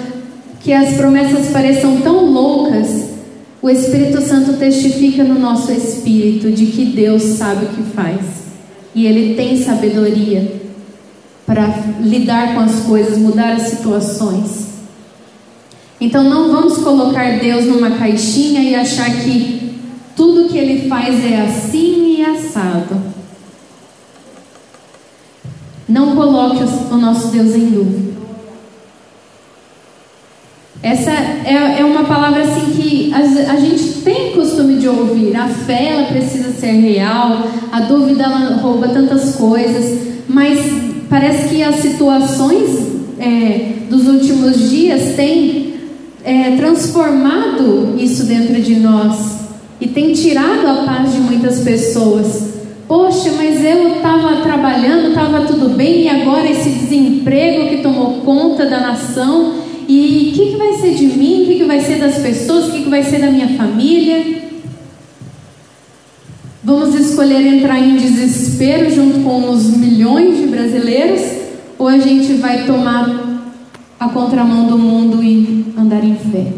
que 0.61 0.73
as 0.73 0.95
promessas 0.95 1.49
pareçam 1.49 2.01
tão 2.03 2.25
loucas, 2.25 3.07
o 3.61 3.69
Espírito 3.69 4.21
Santo 4.21 4.53
testifica 4.53 5.25
no 5.25 5.37
nosso 5.37 5.73
espírito 5.73 6.53
de 6.53 6.67
que 6.67 6.85
Deus 6.85 7.21
sabe 7.37 7.65
o 7.65 7.69
que 7.71 7.83
faz 7.83 8.21
e 8.95 9.07
Ele 9.07 9.35
tem 9.35 9.61
sabedoria 9.61 10.53
para 11.45 11.67
lidar 12.01 12.55
com 12.55 12.61
as 12.61 12.79
coisas, 12.83 13.19
mudar 13.19 13.55
as 13.55 13.63
situações. 13.63 14.74
Então 16.05 16.23
não 16.23 16.53
vamos 16.53 16.77
colocar 16.79 17.39
Deus 17.39 17.65
numa 17.65 17.93
caixinha 17.93 18.61
e 18.61 18.75
achar 18.75 19.11
que 19.23 19.75
tudo 20.15 20.51
que 20.51 20.59
Ele 20.59 20.87
faz 20.87 21.25
é 21.25 21.41
assim 21.41 22.19
e 22.19 22.23
assado. 22.23 23.01
Não 25.89 26.15
coloque 26.15 26.63
o 26.63 26.97
nosso 26.99 27.29
Deus 27.29 27.55
em 27.55 27.71
dúvida. 27.71 28.15
Essa 30.83 31.11
é, 31.11 31.81
é 31.81 31.85
uma 31.87 32.05
palavra 32.05 32.43
assim 32.43 32.73
que 32.73 33.11
a, 33.15 33.53
a, 33.53 33.57
gente 33.57 34.03
tem 34.03 34.33
costume 34.33 34.77
de 34.77 34.87
ouvir. 34.87 35.35
A 35.35 35.49
fé 35.49 35.87
ela 35.87 36.09
precisa 36.09 36.53
ser 36.53 36.73
real, 36.73 37.49
a 37.73 37.81
dúvida 37.81 38.25
ela 38.25 38.57
rouba 38.57 38.89
tantas 38.89 39.37
coisas, 39.37 40.01
mas 40.29 40.59
parece 41.09 41.49
que 41.49 41.63
as 41.63 41.77
situações 41.77 42.93
é, 43.19 43.87
dos 43.89 44.07
últimos 44.07 44.69
dias 44.69 45.17
têm 45.17 45.64
é, 46.25 46.57
transformado 46.57 47.95
isso 47.99 48.25
dentro 48.25 48.61
de 48.61 48.77
nós 48.77 49.41
e 49.79 49.87
tem 49.87 50.15
tirado 50.15 50.67
a 50.67 50.85
paz 50.85 51.13
de 51.13 51.21
muitas 51.21 51.61
pessoas. 51.61 52.55
Poxa, 52.89 53.33
mas 53.37 53.63
eu 53.63 53.97
estava 53.97 54.43
trabalhando, 54.43 55.09
estava 55.09 55.43
tudo 55.43 55.77
bem 55.77 56.05
e 56.05 56.09
agora 56.09 56.51
esse 56.51 56.71
desemprego 56.71 57.69
que 57.69 57.83
tomou 57.83 58.23
conta 58.23 58.65
da 58.65 58.81
nação 58.81 59.55
e 59.87 60.31
o 60.31 60.37
que, 60.37 60.53
que 60.53 60.57
vai 60.57 60.75
ser 60.75 60.95
de 60.95 61.07
mim? 61.07 61.43
O 61.43 61.47
que, 61.47 61.55
que 61.57 61.65
vai 61.65 61.81
ser 61.81 61.99
das 61.99 62.19
pessoas? 62.19 62.69
O 62.69 62.73
que, 62.73 62.85
que 62.85 62.91
vai 62.91 63.03
ser 63.03 63.21
da 63.21 63.31
minha 63.31 63.49
família? 63.51 64.43
Vamos 66.63 66.95
escolher 66.95 67.47
entrar 67.47 67.79
em 67.79 67.97
desespero 67.97 68.91
junto 68.91 69.21
com 69.21 69.51
os 69.51 69.77
milhões 69.77 70.39
de 70.39 70.47
brasileiros? 70.47 71.21
Ou 71.79 71.89
a 71.89 71.99
gente 71.99 72.35
vai 72.35 72.65
tomar 72.65 73.24
a 73.99 74.09
contramão 74.09 74.67
do 74.67 74.79
mundo 74.79 75.23
e 75.23 75.73
andar 75.79 76.05
em 76.05 76.17
fé? 76.17 76.53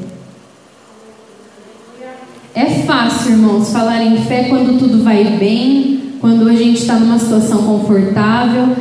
É 2.54 2.64
fácil, 2.86 3.32
irmãos, 3.32 3.70
falar 3.70 4.02
em 4.02 4.16
fé 4.24 4.44
quando 4.44 4.78
tudo 4.78 5.04
vai 5.04 5.24
bem, 5.38 6.14
quando 6.20 6.48
a 6.48 6.54
gente 6.54 6.80
está 6.80 6.94
numa 6.94 7.18
situação 7.18 7.64
confortável, 7.64 8.74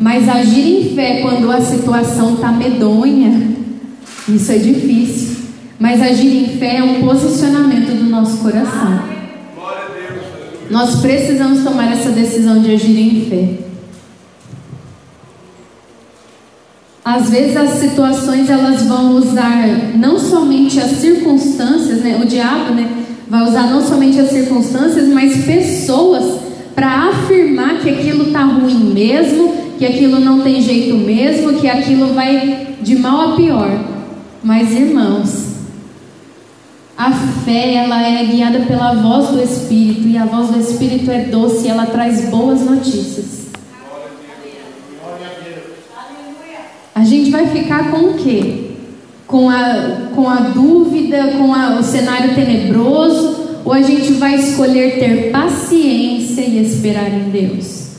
mas 0.00 0.28
agir 0.28 0.80
em 0.80 0.94
fé 0.96 1.20
quando 1.20 1.50
a 1.50 1.60
situação 1.60 2.34
está 2.34 2.50
medonha, 2.50 3.56
isso 4.28 4.50
é 4.50 4.58
difícil, 4.58 5.44
mas 5.78 6.02
agir 6.02 6.42
em 6.42 6.58
fé 6.58 6.78
é 6.78 6.82
um 6.82 7.02
posicionamento 7.02 7.96
do 7.96 8.10
nosso 8.10 8.38
coração. 8.38 9.00
Nós 10.68 11.00
precisamos 11.00 11.62
tomar 11.64 11.92
essa 11.92 12.10
decisão 12.10 12.60
de 12.60 12.72
agir 12.72 12.98
em 12.98 13.30
fé. 13.30 13.69
Às 17.04 17.30
vezes 17.30 17.56
as 17.56 17.70
situações 17.78 18.50
elas 18.50 18.82
vão 18.82 19.16
usar 19.16 19.66
não 19.96 20.18
somente 20.18 20.78
as 20.78 20.92
circunstâncias, 20.92 22.00
né? 22.02 22.20
O 22.22 22.26
diabo, 22.26 22.74
né, 22.74 22.88
vai 23.28 23.42
usar 23.42 23.68
não 23.70 23.80
somente 23.82 24.18
as 24.20 24.28
circunstâncias, 24.28 25.08
mas 25.08 25.44
pessoas 25.44 26.40
para 26.74 27.10
afirmar 27.10 27.78
que 27.80 27.88
aquilo 27.88 28.26
tá 28.26 28.44
ruim 28.44 28.92
mesmo, 28.92 29.54
que 29.78 29.86
aquilo 29.86 30.20
não 30.20 30.40
tem 30.40 30.60
jeito 30.60 30.96
mesmo, 30.96 31.54
que 31.54 31.68
aquilo 31.68 32.12
vai 32.12 32.76
de 32.82 32.96
mal 32.96 33.32
a 33.32 33.36
pior. 33.36 33.70
Mas 34.42 34.72
irmãos, 34.72 35.50
a 36.96 37.12
fé 37.12 37.74
ela 37.74 38.02
é 38.02 38.24
guiada 38.24 38.60
pela 38.60 38.94
voz 38.94 39.28
do 39.28 39.42
Espírito 39.42 40.06
e 40.06 40.18
a 40.18 40.26
voz 40.26 40.48
do 40.50 40.58
Espírito 40.58 41.10
é 41.10 41.24
doce, 41.24 41.66
ela 41.66 41.86
traz 41.86 42.28
boas 42.28 42.60
notícias. 42.60 43.49
A 47.00 47.04
gente 47.04 47.30
vai 47.30 47.46
ficar 47.46 47.90
com 47.90 48.10
o 48.10 48.14
quê? 48.14 48.72
Com 49.26 49.48
a, 49.48 50.10
com 50.14 50.28
a 50.28 50.34
dúvida, 50.34 51.28
com 51.38 51.54
a, 51.54 51.78
o 51.80 51.82
cenário 51.82 52.34
tenebroso, 52.34 53.62
ou 53.64 53.72
a 53.72 53.80
gente 53.80 54.12
vai 54.12 54.34
escolher 54.34 54.98
ter 54.98 55.30
paciência 55.30 56.42
e 56.42 56.62
esperar 56.62 57.10
em 57.10 57.30
Deus? 57.30 57.92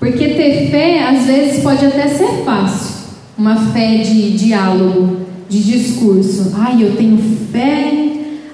Porque 0.00 0.30
ter 0.30 0.68
fé 0.68 1.06
às 1.06 1.26
vezes 1.26 1.62
pode 1.62 1.86
até 1.86 2.08
ser 2.08 2.42
fácil, 2.44 3.06
uma 3.38 3.54
fé 3.54 3.98
de 3.98 4.36
diálogo, 4.36 5.18
de 5.48 5.62
discurso. 5.62 6.52
Ai, 6.58 6.82
eu 6.82 6.96
tenho 6.96 7.18
fé. 7.52 7.92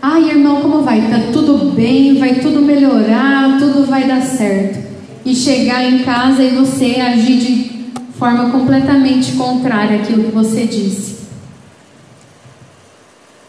Ai, 0.03 0.29
irmão, 0.29 0.61
como 0.61 0.83
vai? 0.83 1.09
Tá 1.09 1.33
tudo 1.33 1.73
bem, 1.73 2.19
vai 2.19 2.35
tudo 2.35 2.61
melhorar, 2.61 3.57
tudo 3.59 3.87
vai 3.87 4.07
dar 4.07 4.21
certo. 4.21 4.79
E 5.25 5.35
chegar 5.35 5.91
em 5.91 6.01
casa 6.01 6.43
e 6.43 6.51
você 6.51 7.01
agir 7.01 7.39
de 7.39 7.74
forma 8.19 8.51
completamente 8.51 9.33
contrária 9.33 10.01
àquilo 10.01 10.25
que 10.25 10.33
você 10.33 10.65
disse. 10.65 11.15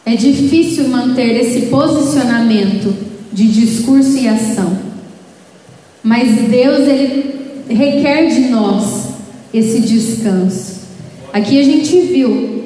É 0.06 0.16
difícil 0.16 0.90
manter 0.90 1.40
esse 1.42 1.68
posicionamento 1.68 2.96
de 3.34 3.48
discurso 3.48 4.18
e 4.18 4.28
ação. 4.28 4.78
Mas 6.04 6.48
Deus 6.50 6.88
ele 6.88 7.66
requer 7.68 8.28
de 8.28 8.42
nós 8.50 9.10
esse 9.54 9.82
descanso. 9.82 10.76
Aqui 11.34 11.60
a 11.60 11.64
gente 11.64 12.02
viu 12.02 12.64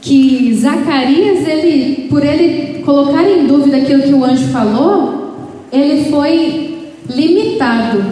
que 0.00 0.54
Zacarias, 0.54 1.46
ele, 1.46 2.06
por 2.08 2.24
ele 2.24 2.82
colocar 2.84 3.28
em 3.28 3.46
dúvida 3.46 3.78
aquilo 3.78 4.02
que 4.02 4.14
o 4.14 4.24
anjo 4.24 4.46
falou, 4.48 5.36
ele 5.72 6.08
foi 6.08 6.92
limitado. 7.08 8.04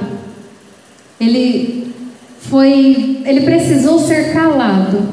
Ele 1.20 1.85
foi, 2.48 3.22
ele 3.24 3.40
precisou 3.40 3.98
ser 3.98 4.32
calado 4.32 5.08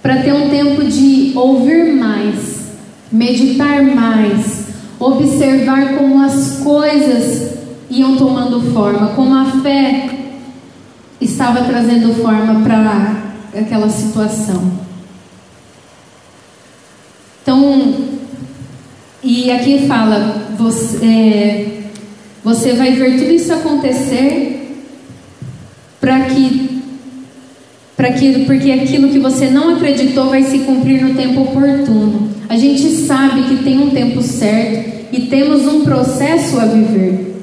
para 0.00 0.22
ter 0.22 0.32
um 0.32 0.48
tempo 0.48 0.84
de 0.84 1.32
ouvir 1.34 1.92
mais, 1.94 2.72
meditar 3.10 3.82
mais, 3.82 4.66
observar 4.98 5.96
como 5.96 6.22
as 6.22 6.60
coisas 6.62 7.58
iam 7.90 8.16
tomando 8.16 8.72
forma, 8.72 9.08
como 9.08 9.34
a 9.34 9.44
fé 9.62 10.08
estava 11.20 11.64
trazendo 11.64 12.14
forma 12.22 12.62
para 12.62 13.60
aquela 13.60 13.88
situação. 13.88 14.72
Então, 17.42 17.94
e 19.22 19.50
aqui 19.50 19.86
fala, 19.86 20.48
você, 20.56 21.04
é, 21.04 21.82
você 22.42 22.72
vai 22.74 22.92
ver 22.92 23.18
tudo 23.18 23.30
isso 23.30 23.52
acontecer 23.52 24.61
para 26.02 26.20
que, 26.26 26.82
para 27.96 28.12
que, 28.12 28.44
porque 28.44 28.70
aquilo 28.70 29.08
que 29.08 29.18
você 29.18 29.48
não 29.48 29.76
acreditou 29.76 30.28
vai 30.28 30.42
se 30.42 30.58
cumprir 30.58 31.02
no 31.02 31.14
tempo 31.14 31.40
oportuno. 31.40 32.28
A 32.50 32.56
gente 32.58 32.86
sabe 32.90 33.44
que 33.44 33.64
tem 33.64 33.78
um 33.78 33.88
tempo 33.88 34.20
certo 34.20 35.06
e 35.10 35.22
temos 35.22 35.66
um 35.66 35.82
processo 35.82 36.60
a 36.60 36.66
viver. 36.66 37.36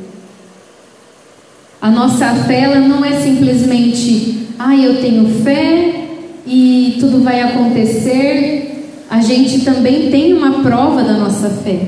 A 1.81 1.89
nossa 1.89 2.35
fé 2.45 2.61
ela 2.61 2.79
não 2.81 3.03
é 3.03 3.13
simplesmente, 3.21 4.49
ah, 4.59 4.75
eu 4.75 5.01
tenho 5.01 5.41
fé 5.43 6.07
e 6.45 6.97
tudo 6.99 7.23
vai 7.23 7.41
acontecer 7.41 8.69
a 9.09 9.21
gente 9.21 9.61
também 9.65 10.11
tem 10.11 10.33
uma 10.33 10.61
prova 10.61 11.01
da 11.01 11.13
nossa 11.13 11.49
fé. 11.49 11.79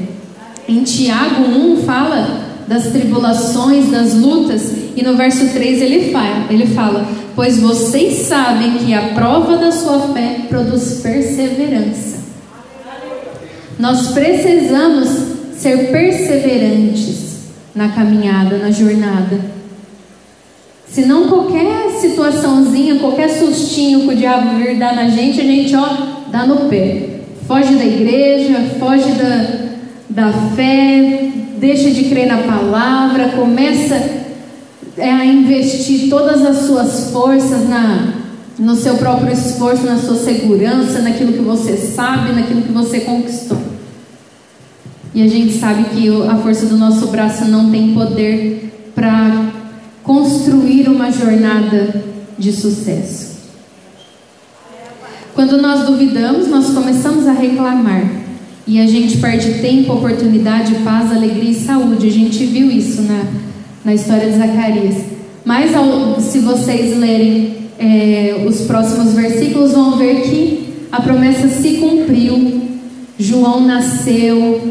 Em 0.67 0.83
Tiago 0.83 1.43
1 1.43 1.83
fala 1.83 2.40
das 2.67 2.87
tribulações, 2.87 3.89
das 3.89 4.13
lutas, 4.13 4.71
e 4.95 5.03
no 5.03 5.15
verso 5.15 5.49
3 5.49 5.81
ele 5.81 6.11
fala, 6.11 6.45
ele 6.49 6.67
fala: 6.67 7.07
Pois 7.35 7.59
vocês 7.59 8.27
sabem 8.27 8.77
que 8.79 8.93
a 8.93 9.09
prova 9.09 9.57
da 9.57 9.71
sua 9.71 9.99
fé 10.13 10.41
produz 10.49 11.01
perseverança. 11.01 12.19
Nós 13.79 14.09
precisamos 14.09 15.09
ser 15.57 15.91
perseverantes 15.91 17.39
na 17.73 17.89
caminhada, 17.89 18.57
na 18.57 18.69
jornada. 18.69 19.39
Senão 20.87 21.29
qualquer 21.29 21.89
situaçãozinha, 22.01 22.99
qualquer 22.99 23.29
sustinho 23.29 24.01
que 24.01 24.13
o 24.13 24.15
diabo 24.15 24.57
vir 24.57 24.77
dar 24.77 24.93
na 24.93 25.07
gente, 25.07 25.39
a 25.39 25.43
gente 25.43 25.73
ó, 25.75 25.87
dá 26.29 26.45
no 26.45 26.69
pé 26.69 27.11
foge 27.51 27.75
da 27.75 27.83
igreja, 27.83 28.61
foge 28.79 29.11
da, 29.11 29.71
da 30.09 30.33
fé, 30.55 31.31
deixa 31.61 31.91
de 31.91 32.05
crer 32.05 32.25
na 32.25 32.39
palavra, 32.39 33.29
começa 33.29 33.95
é, 34.97 35.11
a 35.11 35.23
investir 35.23 36.09
todas 36.09 36.43
as 36.43 36.65
suas 36.65 37.11
forças 37.11 37.69
na, 37.69 38.15
no 38.57 38.75
seu 38.75 38.95
próprio 38.95 39.31
esforço, 39.31 39.85
na 39.85 39.99
sua 39.99 40.15
segurança, 40.15 40.99
naquilo 41.03 41.33
que 41.33 41.39
você 41.39 41.77
sabe, 41.77 42.33
naquilo 42.33 42.63
que 42.63 42.71
você 42.71 43.01
conquistou. 43.01 43.59
E 45.13 45.21
a 45.21 45.27
gente 45.27 45.59
sabe 45.59 45.83
que 45.91 46.09
a 46.27 46.35
força 46.37 46.65
do 46.65 46.77
nosso 46.77 47.07
braço 47.07 47.45
não 47.45 47.69
tem 47.69 47.93
poder 47.93 48.91
para 48.95 49.45
construir 50.01 50.89
uma 50.89 51.11
jornada 51.11 52.03
de 52.39 52.51
sucesso. 52.53 53.35
Quando 55.35 55.61
nós 55.61 55.85
duvidamos, 55.85 56.47
nós 56.47 56.73
começamos 56.73 57.27
a 57.27 57.33
reclamar. 57.33 58.20
E 58.71 58.79
a 58.79 58.87
gente 58.87 59.17
perde 59.17 59.55
tempo, 59.55 59.91
oportunidade, 59.91 60.75
paz, 60.75 61.11
alegria 61.11 61.51
e 61.51 61.55
saúde. 61.55 62.07
A 62.07 62.09
gente 62.09 62.45
viu 62.45 62.71
isso 62.71 63.01
na, 63.01 63.25
na 63.83 63.93
história 63.93 64.31
de 64.31 64.37
Zacarias. 64.37 64.95
Mas 65.43 65.75
ao, 65.75 66.21
se 66.21 66.39
vocês 66.39 66.97
lerem 66.97 67.53
é, 67.77 68.45
os 68.47 68.61
próximos 68.61 69.11
versículos, 69.11 69.73
vão 69.73 69.97
ver 69.97 70.21
que 70.21 70.69
a 70.89 71.01
promessa 71.01 71.49
se 71.49 71.79
cumpriu. 71.79 72.61
João 73.19 73.59
nasceu 73.59 74.61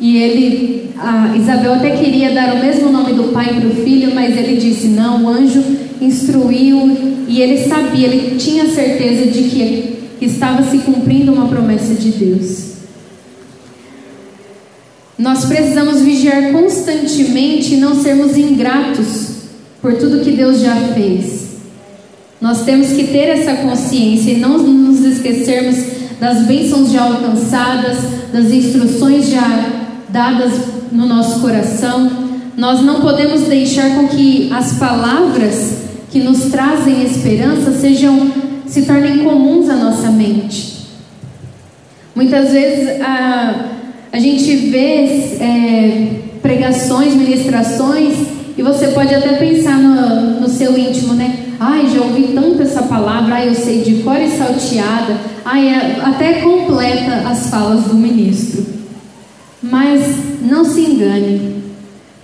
e 0.00 0.16
ele, 0.16 0.92
Isabel 1.36 1.74
até 1.74 1.90
queria 1.90 2.30
dar 2.30 2.54
o 2.54 2.60
mesmo 2.60 2.90
nome 2.90 3.12
do 3.12 3.24
pai 3.24 3.60
para 3.60 3.68
o 3.68 3.84
filho, 3.84 4.14
mas 4.14 4.38
ele 4.38 4.58
disse 4.58 4.86
não. 4.86 5.22
O 5.22 5.28
anjo 5.28 5.62
instruiu 6.00 6.96
e 7.28 7.42
ele 7.42 7.68
sabia, 7.68 8.06
ele 8.06 8.38
tinha 8.38 8.64
certeza 8.70 9.30
de 9.30 9.42
que 9.50 9.98
estava 10.18 10.62
se 10.62 10.78
cumprindo 10.78 11.30
uma 11.30 11.46
promessa 11.46 11.92
de 11.92 12.10
Deus. 12.12 12.69
Nós 15.20 15.44
precisamos 15.44 16.00
vigiar 16.00 16.50
constantemente 16.50 17.74
e 17.74 17.76
não 17.76 17.94
sermos 17.94 18.38
ingratos 18.38 19.32
por 19.82 19.92
tudo 19.98 20.24
que 20.24 20.30
Deus 20.30 20.60
já 20.60 20.74
fez. 20.94 21.58
Nós 22.40 22.62
temos 22.62 22.88
que 22.92 23.08
ter 23.08 23.28
essa 23.28 23.52
consciência 23.56 24.30
e 24.30 24.38
não 24.38 24.56
nos 24.56 25.04
esquecermos 25.04 25.76
das 26.18 26.46
bênçãos 26.46 26.90
já 26.90 27.02
alcançadas, 27.02 27.98
das 28.32 28.46
instruções 28.46 29.28
já 29.28 29.66
dadas 30.08 30.54
no 30.90 31.04
nosso 31.04 31.40
coração. 31.40 32.10
Nós 32.56 32.80
não 32.80 33.02
podemos 33.02 33.42
deixar 33.42 33.94
com 33.96 34.08
que 34.08 34.50
as 34.50 34.78
palavras 34.78 35.82
que 36.10 36.20
nos 36.20 36.44
trazem 36.44 37.04
esperança 37.04 37.72
sejam 37.72 38.32
se 38.66 38.86
tornem 38.86 39.18
comuns 39.18 39.68
à 39.68 39.76
nossa 39.76 40.10
mente. 40.10 40.80
Muitas 42.14 42.52
vezes 42.52 43.02
a, 43.02 43.69
a 44.12 44.18
gente 44.18 44.56
vê 44.56 45.04
é, 45.40 46.20
pregações, 46.42 47.14
ministrações, 47.14 48.14
e 48.58 48.62
você 48.62 48.88
pode 48.88 49.14
até 49.14 49.34
pensar 49.34 49.78
no, 49.78 50.40
no 50.40 50.48
seu 50.48 50.76
íntimo, 50.76 51.14
né? 51.14 51.46
Ai, 51.58 51.88
já 51.94 52.00
ouvi 52.00 52.32
tanto 52.34 52.62
essa 52.62 52.82
palavra, 52.82 53.36
ai, 53.36 53.48
eu 53.48 53.54
sei 53.54 53.82
de 53.82 54.02
cor 54.02 54.20
e 54.20 54.28
salteada, 54.30 55.16
ai, 55.44 55.68
é, 55.68 56.00
até 56.02 56.40
completa 56.40 57.28
as 57.28 57.48
falas 57.48 57.84
do 57.84 57.94
ministro. 57.94 58.66
Mas 59.62 60.16
não 60.42 60.64
se 60.64 60.80
engane, 60.80 61.62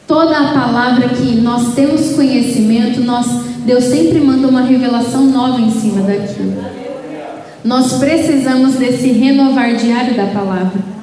toda 0.06 0.38
a 0.38 0.52
palavra 0.52 1.10
que 1.10 1.36
nós 1.36 1.74
temos 1.74 2.12
conhecimento, 2.12 3.00
nós 3.02 3.26
Deus 3.66 3.84
sempre 3.84 4.20
manda 4.20 4.46
uma 4.46 4.62
revelação 4.62 5.26
nova 5.26 5.60
em 5.60 5.70
cima 5.72 6.02
daquilo. 6.02 6.54
Nós 7.64 7.94
precisamos 7.94 8.74
desse 8.74 9.08
renovar 9.08 9.74
diário 9.74 10.14
da 10.14 10.26
palavra. 10.26 10.95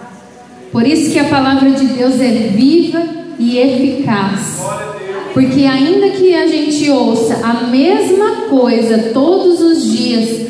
Por 0.73 0.85
isso 0.85 1.09
que 1.11 1.19
a 1.19 1.29
palavra 1.29 1.71
de 1.71 1.85
Deus 1.85 2.19
é 2.19 2.31
viva 2.53 3.01
e 3.39 3.57
eficaz. 3.57 4.61
Porque 5.33 5.61
ainda 5.61 6.09
que 6.09 6.35
a 6.35 6.45
gente 6.47 6.89
ouça 6.89 7.39
a 7.41 7.67
mesma 7.67 8.47
coisa 8.49 9.11
todos 9.13 9.61
os 9.61 9.89
dias, 9.89 10.47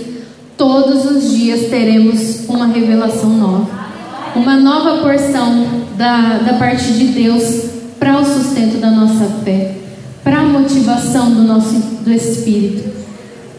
todos 0.58 1.06
os 1.06 1.32
dias 1.32 1.70
teremos 1.70 2.50
uma 2.50 2.66
revelação 2.66 3.30
nova. 3.30 3.84
Uma 4.36 4.58
nova 4.58 5.04
porção 5.04 5.68
da, 5.96 6.40
da 6.40 6.54
parte 6.54 6.92
de 6.94 7.06
Deus 7.10 7.66
para 8.00 8.20
o 8.20 8.26
sustento 8.26 8.80
da 8.80 8.90
nossa 8.90 9.26
fé 9.46 9.84
para 10.24 10.40
a 10.40 10.46
motivação 10.46 11.30
do 11.32 11.44
nosso 11.44 11.74
do 12.04 12.12
espírito, 12.12 12.90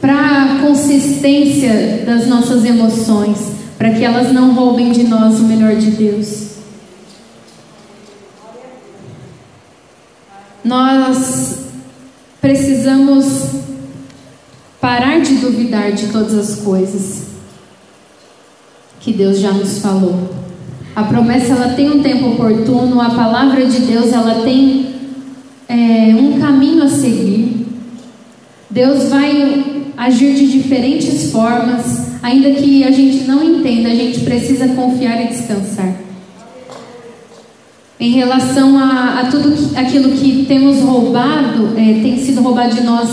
para 0.00 0.14
a 0.14 0.59
consistência 0.61 2.03
das 2.07 2.27
nossas 2.27 2.64
emoções, 2.64 3.53
para 3.77 3.90
que 3.90 4.05
elas 4.05 4.33
não 4.33 4.55
roubem 4.55 4.90
de 4.90 5.05
nós 5.05 5.38
o 5.40 5.44
melhor 5.44 5.77
de 5.77 5.90
Deus. 5.90 6.54
Nós 10.64 11.59
precisamos 12.40 13.50
parar 14.81 15.20
de 15.20 15.35
duvidar 15.37 15.92
de 15.92 16.09
todas 16.09 16.35
as 16.35 16.61
coisas 16.61 17.24
que 18.98 19.12
Deus 19.12 19.38
já 19.38 19.53
nos 19.53 19.81
falou. 19.81 20.31
A 20.96 21.03
promessa 21.03 21.53
ela 21.53 21.74
tem 21.74 21.90
um 21.90 22.03
tempo 22.03 22.29
oportuno, 22.31 22.98
a 23.00 23.11
palavra 23.11 23.66
de 23.66 23.81
Deus 23.81 24.11
ela 24.11 24.42
tem 24.42 24.94
é, 25.68 26.14
um 26.14 26.40
caminho 26.40 26.83
a 26.85 26.88
seguir. 26.88 27.66
Deus 28.70 29.11
vai 29.11 29.90
agir 29.96 30.35
de 30.35 30.46
diferentes 30.46 31.31
formas, 31.31 32.14
ainda 32.22 32.53
que 32.53 32.85
a 32.85 32.90
gente 32.90 33.24
não 33.24 33.44
entenda, 33.44 33.90
a 33.90 33.94
gente 33.94 34.20
precisa 34.20 34.68
confiar 34.68 35.22
e 35.24 35.29
descansar. 35.29 36.04
Em 38.05 38.11
relação 38.11 38.79
a, 38.79 39.21
a 39.21 39.25
tudo 39.31 39.53
que, 39.53 39.75
aquilo 39.79 40.11
que 40.11 40.45
temos 40.47 40.81
roubado, 40.81 41.71
é, 41.75 42.01
tem 42.03 42.19
sido 42.19 42.43
roubado 42.43 42.75
de 42.75 42.83
nós 42.83 43.09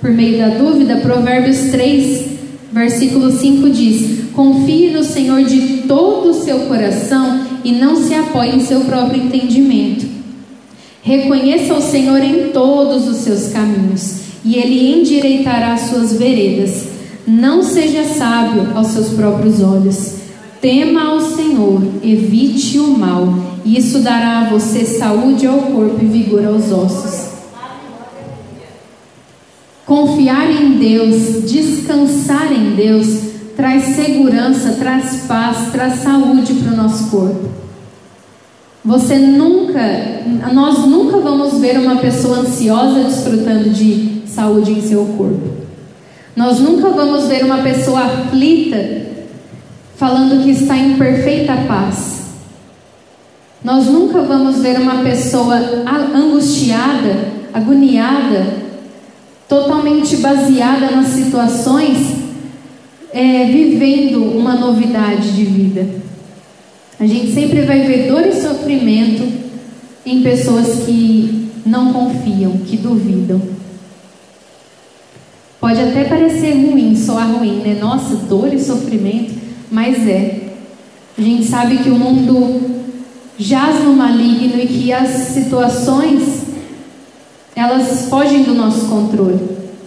por 0.00 0.12
meio 0.12 0.38
da 0.38 0.50
dúvida, 0.50 0.98
Provérbios 0.98 1.72
3, 1.72 2.26
versículo 2.70 3.32
5 3.32 3.68
diz: 3.70 4.30
Confie 4.32 4.90
no 4.90 5.02
Senhor 5.02 5.42
de 5.42 5.82
todo 5.88 6.30
o 6.30 6.34
seu 6.44 6.60
coração 6.60 7.40
e 7.64 7.72
não 7.72 7.96
se 7.96 8.14
apoie 8.14 8.54
em 8.54 8.60
seu 8.60 8.82
próprio 8.82 9.20
entendimento. 9.20 10.06
Reconheça 11.02 11.74
o 11.74 11.82
Senhor 11.82 12.22
em 12.22 12.50
todos 12.50 13.08
os 13.08 13.16
seus 13.16 13.48
caminhos 13.48 14.20
e 14.44 14.54
ele 14.54 14.92
endireitará 15.00 15.72
as 15.72 15.90
suas 15.90 16.12
veredas. 16.12 16.86
Não 17.26 17.64
seja 17.64 18.04
sábio 18.04 18.68
aos 18.76 18.88
seus 18.88 19.08
próprios 19.08 19.60
olhos. 19.60 20.14
Tema 20.60 21.08
ao 21.08 21.20
Senhor, 21.20 21.82
evite 22.04 22.78
o 22.78 22.96
mal, 22.96 23.55
e 23.66 23.76
isso 23.76 23.98
dará 23.98 24.42
a 24.42 24.44
você 24.44 24.84
saúde 24.84 25.44
ao 25.44 25.58
corpo 25.58 25.98
e 26.00 26.06
vigor 26.06 26.46
aos 26.46 26.70
ossos. 26.70 27.32
Confiar 29.84 30.48
em 30.48 30.78
Deus, 30.78 31.50
descansar 31.50 32.52
em 32.52 32.76
Deus, 32.76 33.22
traz 33.56 33.96
segurança, 33.96 34.76
traz 34.78 35.24
paz, 35.26 35.72
traz 35.72 35.94
saúde 35.94 36.54
para 36.54 36.74
o 36.74 36.76
nosso 36.76 37.10
corpo. 37.10 37.48
Você 38.84 39.18
nunca, 39.18 39.80
nós 40.52 40.86
nunca 40.86 41.18
vamos 41.18 41.58
ver 41.58 41.76
uma 41.80 41.96
pessoa 41.96 42.38
ansiosa 42.38 43.02
desfrutando 43.02 43.70
de 43.70 44.22
saúde 44.28 44.70
em 44.70 44.80
seu 44.80 45.04
corpo. 45.18 45.56
Nós 46.36 46.60
nunca 46.60 46.90
vamos 46.90 47.26
ver 47.26 47.44
uma 47.44 47.58
pessoa 47.64 48.04
aflita 48.04 49.06
falando 49.96 50.44
que 50.44 50.50
está 50.50 50.76
em 50.76 50.96
perfeita 50.96 51.56
paz. 51.66 52.15
Nós 53.66 53.86
nunca 53.86 54.22
vamos 54.22 54.58
ver 54.58 54.78
uma 54.78 55.02
pessoa 55.02 55.56
angustiada, 56.14 57.32
agoniada, 57.52 58.46
totalmente 59.48 60.18
baseada 60.18 60.92
nas 60.92 61.08
situações, 61.08 61.98
é, 63.12 63.46
vivendo 63.46 64.22
uma 64.22 64.54
novidade 64.54 65.32
de 65.32 65.44
vida. 65.44 65.84
A 67.00 67.04
gente 67.08 67.32
sempre 67.32 67.62
vai 67.62 67.80
ver 67.80 68.06
dor 68.06 68.24
e 68.24 68.40
sofrimento 68.40 69.26
em 70.06 70.22
pessoas 70.22 70.84
que 70.84 71.48
não 71.66 71.92
confiam, 71.92 72.52
que 72.58 72.76
duvidam. 72.76 73.42
Pode 75.60 75.80
até 75.80 76.04
parecer 76.04 76.52
ruim, 76.52 76.94
soar 76.94 77.32
ruim, 77.32 77.62
né? 77.64 77.76
Nossa, 77.80 78.14
dor 78.14 78.54
e 78.54 78.60
sofrimento 78.60 79.34
mas 79.72 80.06
é. 80.06 80.50
A 81.18 81.20
gente 81.20 81.44
sabe 81.46 81.78
que 81.78 81.90
o 81.90 81.98
mundo 81.98 82.75
jaz 83.38 83.84
no 83.84 83.92
maligno 83.92 84.60
e 84.60 84.66
que 84.66 84.92
as 84.92 85.08
situações 85.08 86.46
elas 87.54 88.08
fogem 88.10 88.42
do 88.42 88.54
nosso 88.54 88.86
controle, 88.86 89.40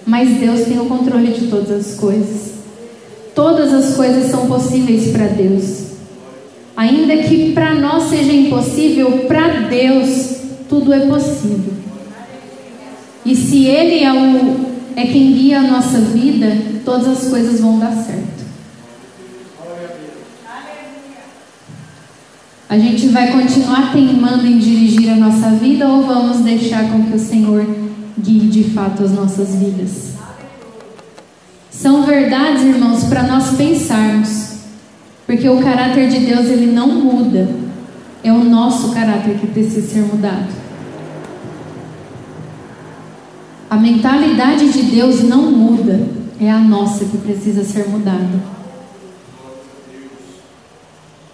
mas 0.06 0.40
Deus 0.40 0.62
tem 0.62 0.80
o 0.80 0.86
controle 0.86 1.32
de 1.32 1.48
todas 1.48 1.70
as 1.70 1.96
coisas. 2.00 2.54
Todas 3.36 3.72
as 3.72 3.96
coisas 3.96 4.32
são 4.32 4.48
possíveis 4.48 5.12
para 5.12 5.28
Deus. 5.28 5.90
Ainda 6.76 7.18
que 7.18 7.52
para 7.54 7.76
nós 7.76 8.10
seja 8.10 8.34
impossível, 8.34 9.26
para 9.28 9.68
Deus 9.68 10.38
tudo 10.68 10.94
é 10.94 11.00
possível. 11.02 11.74
E 13.26 13.36
se 13.36 13.66
Ele 13.66 14.04
é, 14.04 14.14
o, 14.14 14.66
é 14.96 15.06
quem 15.06 15.34
guia 15.34 15.60
a 15.60 15.68
nossa 15.68 16.00
vida, 16.00 16.58
todas 16.84 17.08
as 17.08 17.30
coisas 17.30 17.60
vão 17.60 17.78
dar 17.78 17.92
certo. 17.92 18.29
A 22.70 22.78
gente 22.78 23.08
vai 23.08 23.32
continuar 23.32 23.92
teimando 23.92 24.46
em 24.46 24.60
dirigir 24.60 25.10
a 25.10 25.16
nossa 25.16 25.50
vida 25.50 25.88
ou 25.88 26.04
vamos 26.04 26.42
deixar 26.42 26.92
com 26.92 27.04
que 27.06 27.16
o 27.16 27.20
Senhor 27.20 27.66
guie 28.20 28.48
de 28.48 28.64
fato 28.66 29.04
as 29.04 29.12
nossas 29.12 29.56
vidas? 29.56 30.14
São 31.72 32.04
verdades, 32.04 32.62
irmãos, 32.62 33.06
para 33.06 33.24
nós 33.24 33.56
pensarmos, 33.56 34.58
porque 35.26 35.50
o 35.50 35.64
caráter 35.64 36.10
de 36.10 36.20
Deus 36.20 36.46
ele 36.46 36.72
não 36.72 36.90
muda, 36.90 37.50
é 38.24 38.32
o 38.32 38.44
nosso 38.44 38.92
caráter 38.92 39.40
que 39.40 39.48
precisa 39.48 39.88
ser 39.88 40.02
mudado. 40.02 40.54
A 43.68 43.78
mentalidade 43.78 44.72
de 44.72 44.84
Deus 44.84 45.24
não 45.24 45.52
muda, 45.52 46.08
é 46.40 46.52
a 46.52 46.60
nossa 46.60 47.04
que 47.06 47.18
precisa 47.18 47.64
ser 47.64 47.88
mudada. 47.88 48.59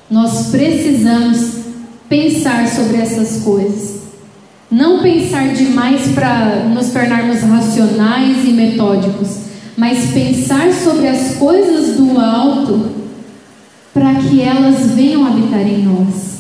Nós 0.10 0.48
precisamos 0.48 1.66
pensar 2.08 2.68
sobre 2.68 2.98
essas 2.98 3.44
coisas. 3.44 4.02
Não 4.70 5.02
pensar 5.02 5.54
demais 5.54 6.12
para 6.14 6.66
nos 6.66 6.92
tornarmos 6.92 7.42
racionais 7.42 8.46
e 8.46 8.52
metódicos, 8.52 9.38
mas 9.78 10.12
pensar 10.12 10.72
sobre 10.74 11.08
as 11.08 11.36
coisas 11.36 11.98
do 11.98 12.20
alto 12.20 12.92
para 13.94 14.16
que 14.16 14.42
elas 14.42 14.92
venham 14.92 15.26
habitar 15.26 15.62
em 15.62 15.84
nós. 15.84 16.40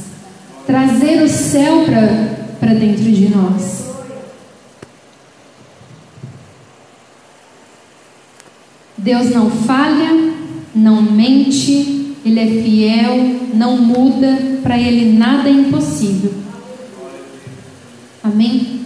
Trazer 0.67 1.23
o 1.23 1.29
céu 1.29 1.85
para 2.59 2.73
dentro 2.73 3.03
de 3.03 3.29
nós. 3.29 3.85
Deus 8.97 9.29
não 9.29 9.49
falha, 9.51 10.33
não 10.73 11.01
mente, 11.01 12.04
ele 12.25 12.39
é 12.39 12.63
fiel, 12.63 13.17
não 13.53 13.77
muda, 13.77 14.35
para 14.63 14.79
Ele 14.79 15.15
nada 15.15 15.47
é 15.47 15.51
impossível. 15.51 16.33
Amém? 18.23 18.81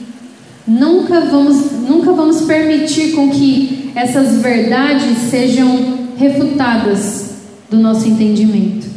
Nunca 0.67 1.21
vamos, 1.21 1.71
nunca 1.87 2.11
vamos 2.11 2.41
permitir 2.41 3.13
com 3.13 3.29
que 3.29 3.91
essas 3.95 4.41
verdades 4.41 5.17
sejam 5.29 6.09
refutadas 6.17 7.35
do 7.69 7.79
nosso 7.79 8.09
entendimento. 8.09 8.87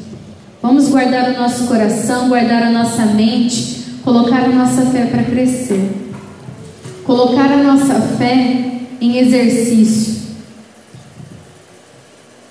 Vamos 0.60 0.88
guardar 0.88 1.30
o 1.30 1.38
nosso 1.38 1.68
coração, 1.68 2.28
guardar 2.28 2.64
a 2.64 2.70
nossa 2.70 3.06
mente, 3.06 3.84
colocar 4.02 4.44
a 4.44 4.48
nossa 4.48 4.86
fé 4.86 5.06
para 5.06 5.22
crescer. 5.22 5.88
Colocar 7.04 7.50
a 7.52 7.62
nossa 7.62 7.94
fé 8.18 8.80
em 9.00 9.18
exercício. 9.18 10.21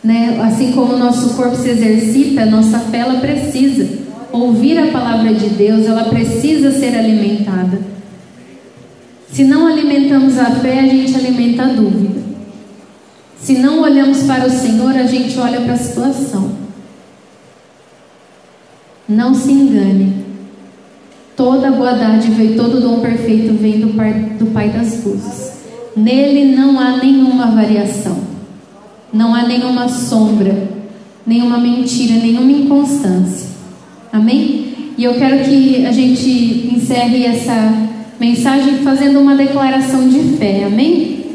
Né? 0.03 0.39
Assim 0.41 0.71
como 0.71 0.93
o 0.93 0.99
nosso 0.99 1.35
corpo 1.35 1.55
se 1.55 1.69
exercita, 1.69 2.41
a 2.41 2.45
nossa 2.45 2.79
fé 2.79 2.99
ela 2.99 3.19
precisa 3.19 3.87
ouvir 4.31 4.77
a 4.77 4.87
palavra 4.91 5.33
de 5.33 5.49
Deus, 5.49 5.85
ela 5.85 6.05
precisa 6.05 6.71
ser 6.71 6.95
alimentada. 6.97 7.79
Se 9.31 9.43
não 9.43 9.67
alimentamos 9.67 10.37
a 10.37 10.51
fé, 10.51 10.79
a 10.79 10.87
gente 10.87 11.15
alimenta 11.15 11.63
a 11.63 11.67
dúvida. 11.67 12.19
Se 13.39 13.53
não 13.53 13.81
olhamos 13.81 14.23
para 14.23 14.45
o 14.45 14.49
Senhor, 14.49 14.95
a 14.95 15.03
gente 15.03 15.37
olha 15.39 15.61
para 15.61 15.73
a 15.73 15.77
situação. 15.77 16.51
Não 19.07 19.33
se 19.33 19.51
engane. 19.51 20.25
Toda 21.35 21.71
boa 21.71 21.93
dádiva 21.93 22.43
e 22.43 22.55
todo 22.55 22.81
dom 22.81 22.99
perfeito 22.99 23.53
vem 23.53 23.79
do 23.79 23.95
Pai, 23.95 24.13
do 24.37 24.47
Pai 24.47 24.69
das 24.69 25.03
luzes. 25.03 25.53
Nele 25.95 26.55
não 26.55 26.79
há 26.79 26.97
nenhuma 26.97 27.47
variação. 27.47 28.30
Não 29.13 29.35
há 29.35 29.43
nenhuma 29.43 29.89
sombra, 29.89 30.69
nenhuma 31.27 31.57
mentira, 31.57 32.13
nenhuma 32.13 32.51
inconstância. 32.51 33.49
Amém? 34.11 34.93
E 34.97 35.03
eu 35.03 35.15
quero 35.15 35.43
que 35.43 35.85
a 35.85 35.91
gente 35.91 36.29
encerre 36.73 37.25
essa 37.25 37.73
mensagem 38.19 38.79
fazendo 38.79 39.19
uma 39.19 39.35
declaração 39.35 40.07
de 40.07 40.37
fé. 40.37 40.63
Amém? 40.63 41.25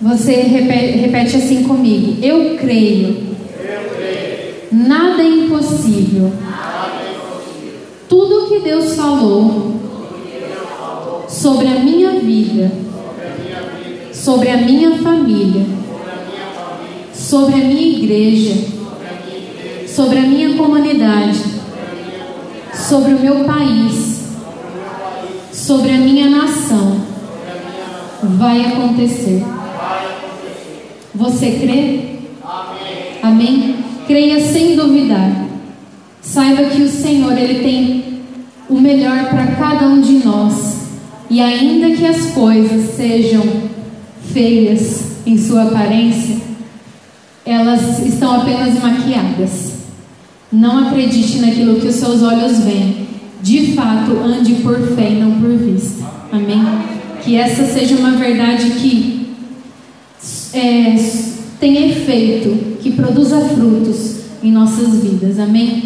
Você 0.00 0.36
repete, 0.36 0.98
repete 0.98 1.36
assim 1.36 1.64
comigo. 1.64 2.16
Eu 2.22 2.56
creio. 2.56 3.08
Eu 3.08 3.90
creio. 3.96 4.86
Nada 4.86 5.22
é 5.22 5.28
impossível. 5.28 6.32
Nada 6.40 7.02
é 7.02 7.12
impossível. 7.12 7.80
Tudo 8.08 8.48
que 8.48 8.60
Deus 8.60 8.94
falou, 8.94 9.76
sobre 11.28 11.66
a 11.66 11.80
minha, 11.80 12.12
vida, 12.20 12.72
sobre 14.12 14.48
a 14.48 14.56
minha 14.56 14.98
família 14.98 15.66
sobre 17.16 17.54
a 17.54 17.64
minha 17.64 17.98
igreja, 17.98 18.54
sobre 19.88 20.18
a 20.18 20.22
minha 20.22 20.54
comunidade, 20.56 21.40
sobre 22.74 23.14
o 23.14 23.20
meu 23.20 23.44
país, 23.44 24.20
sobre 25.52 25.90
a 25.90 25.98
minha 25.98 26.28
nação. 26.28 27.00
Vai 28.22 28.60
acontecer. 28.66 29.42
Você 31.14 31.50
crê? 31.52 32.16
Amém? 33.22 33.76
Creia 34.06 34.40
sem 34.40 34.76
duvidar. 34.76 35.46
Saiba 36.20 36.64
que 36.64 36.82
o 36.82 36.88
Senhor 36.88 37.36
ele 37.36 37.62
tem 37.62 38.20
o 38.68 38.78
melhor 38.78 39.30
para 39.30 39.46
cada 39.56 39.86
um 39.86 40.00
de 40.00 40.24
nós. 40.24 40.76
E 41.30 41.40
ainda 41.40 41.96
que 41.96 42.06
as 42.06 42.30
coisas 42.32 42.94
sejam 42.94 43.42
feias 44.32 45.02
em 45.24 45.38
sua 45.38 45.64
aparência, 45.64 46.45
elas 47.46 48.04
estão 48.04 48.40
apenas 48.40 48.82
maquiadas. 48.82 49.72
Não 50.52 50.88
acredite 50.88 51.38
naquilo 51.38 51.80
que 51.80 51.86
os 51.86 51.94
seus 51.94 52.22
olhos 52.22 52.58
veem. 52.60 53.06
de 53.42 53.74
fato 53.74 54.18
ande 54.24 54.54
por 54.54 54.76
fé 54.96 55.10
e 55.10 55.20
não 55.20 55.40
por 55.40 55.56
vista. 55.56 56.04
Amém? 56.32 56.60
Que 57.22 57.36
essa 57.36 57.64
seja 57.64 57.94
uma 57.94 58.12
verdade 58.12 58.70
que 58.70 59.28
é, 60.52 60.96
tenha 61.60 61.86
efeito, 61.86 62.78
que 62.80 62.92
produza 62.92 63.40
frutos 63.50 64.16
em 64.42 64.50
nossas 64.50 65.00
vidas. 65.00 65.38
Amém? 65.38 65.74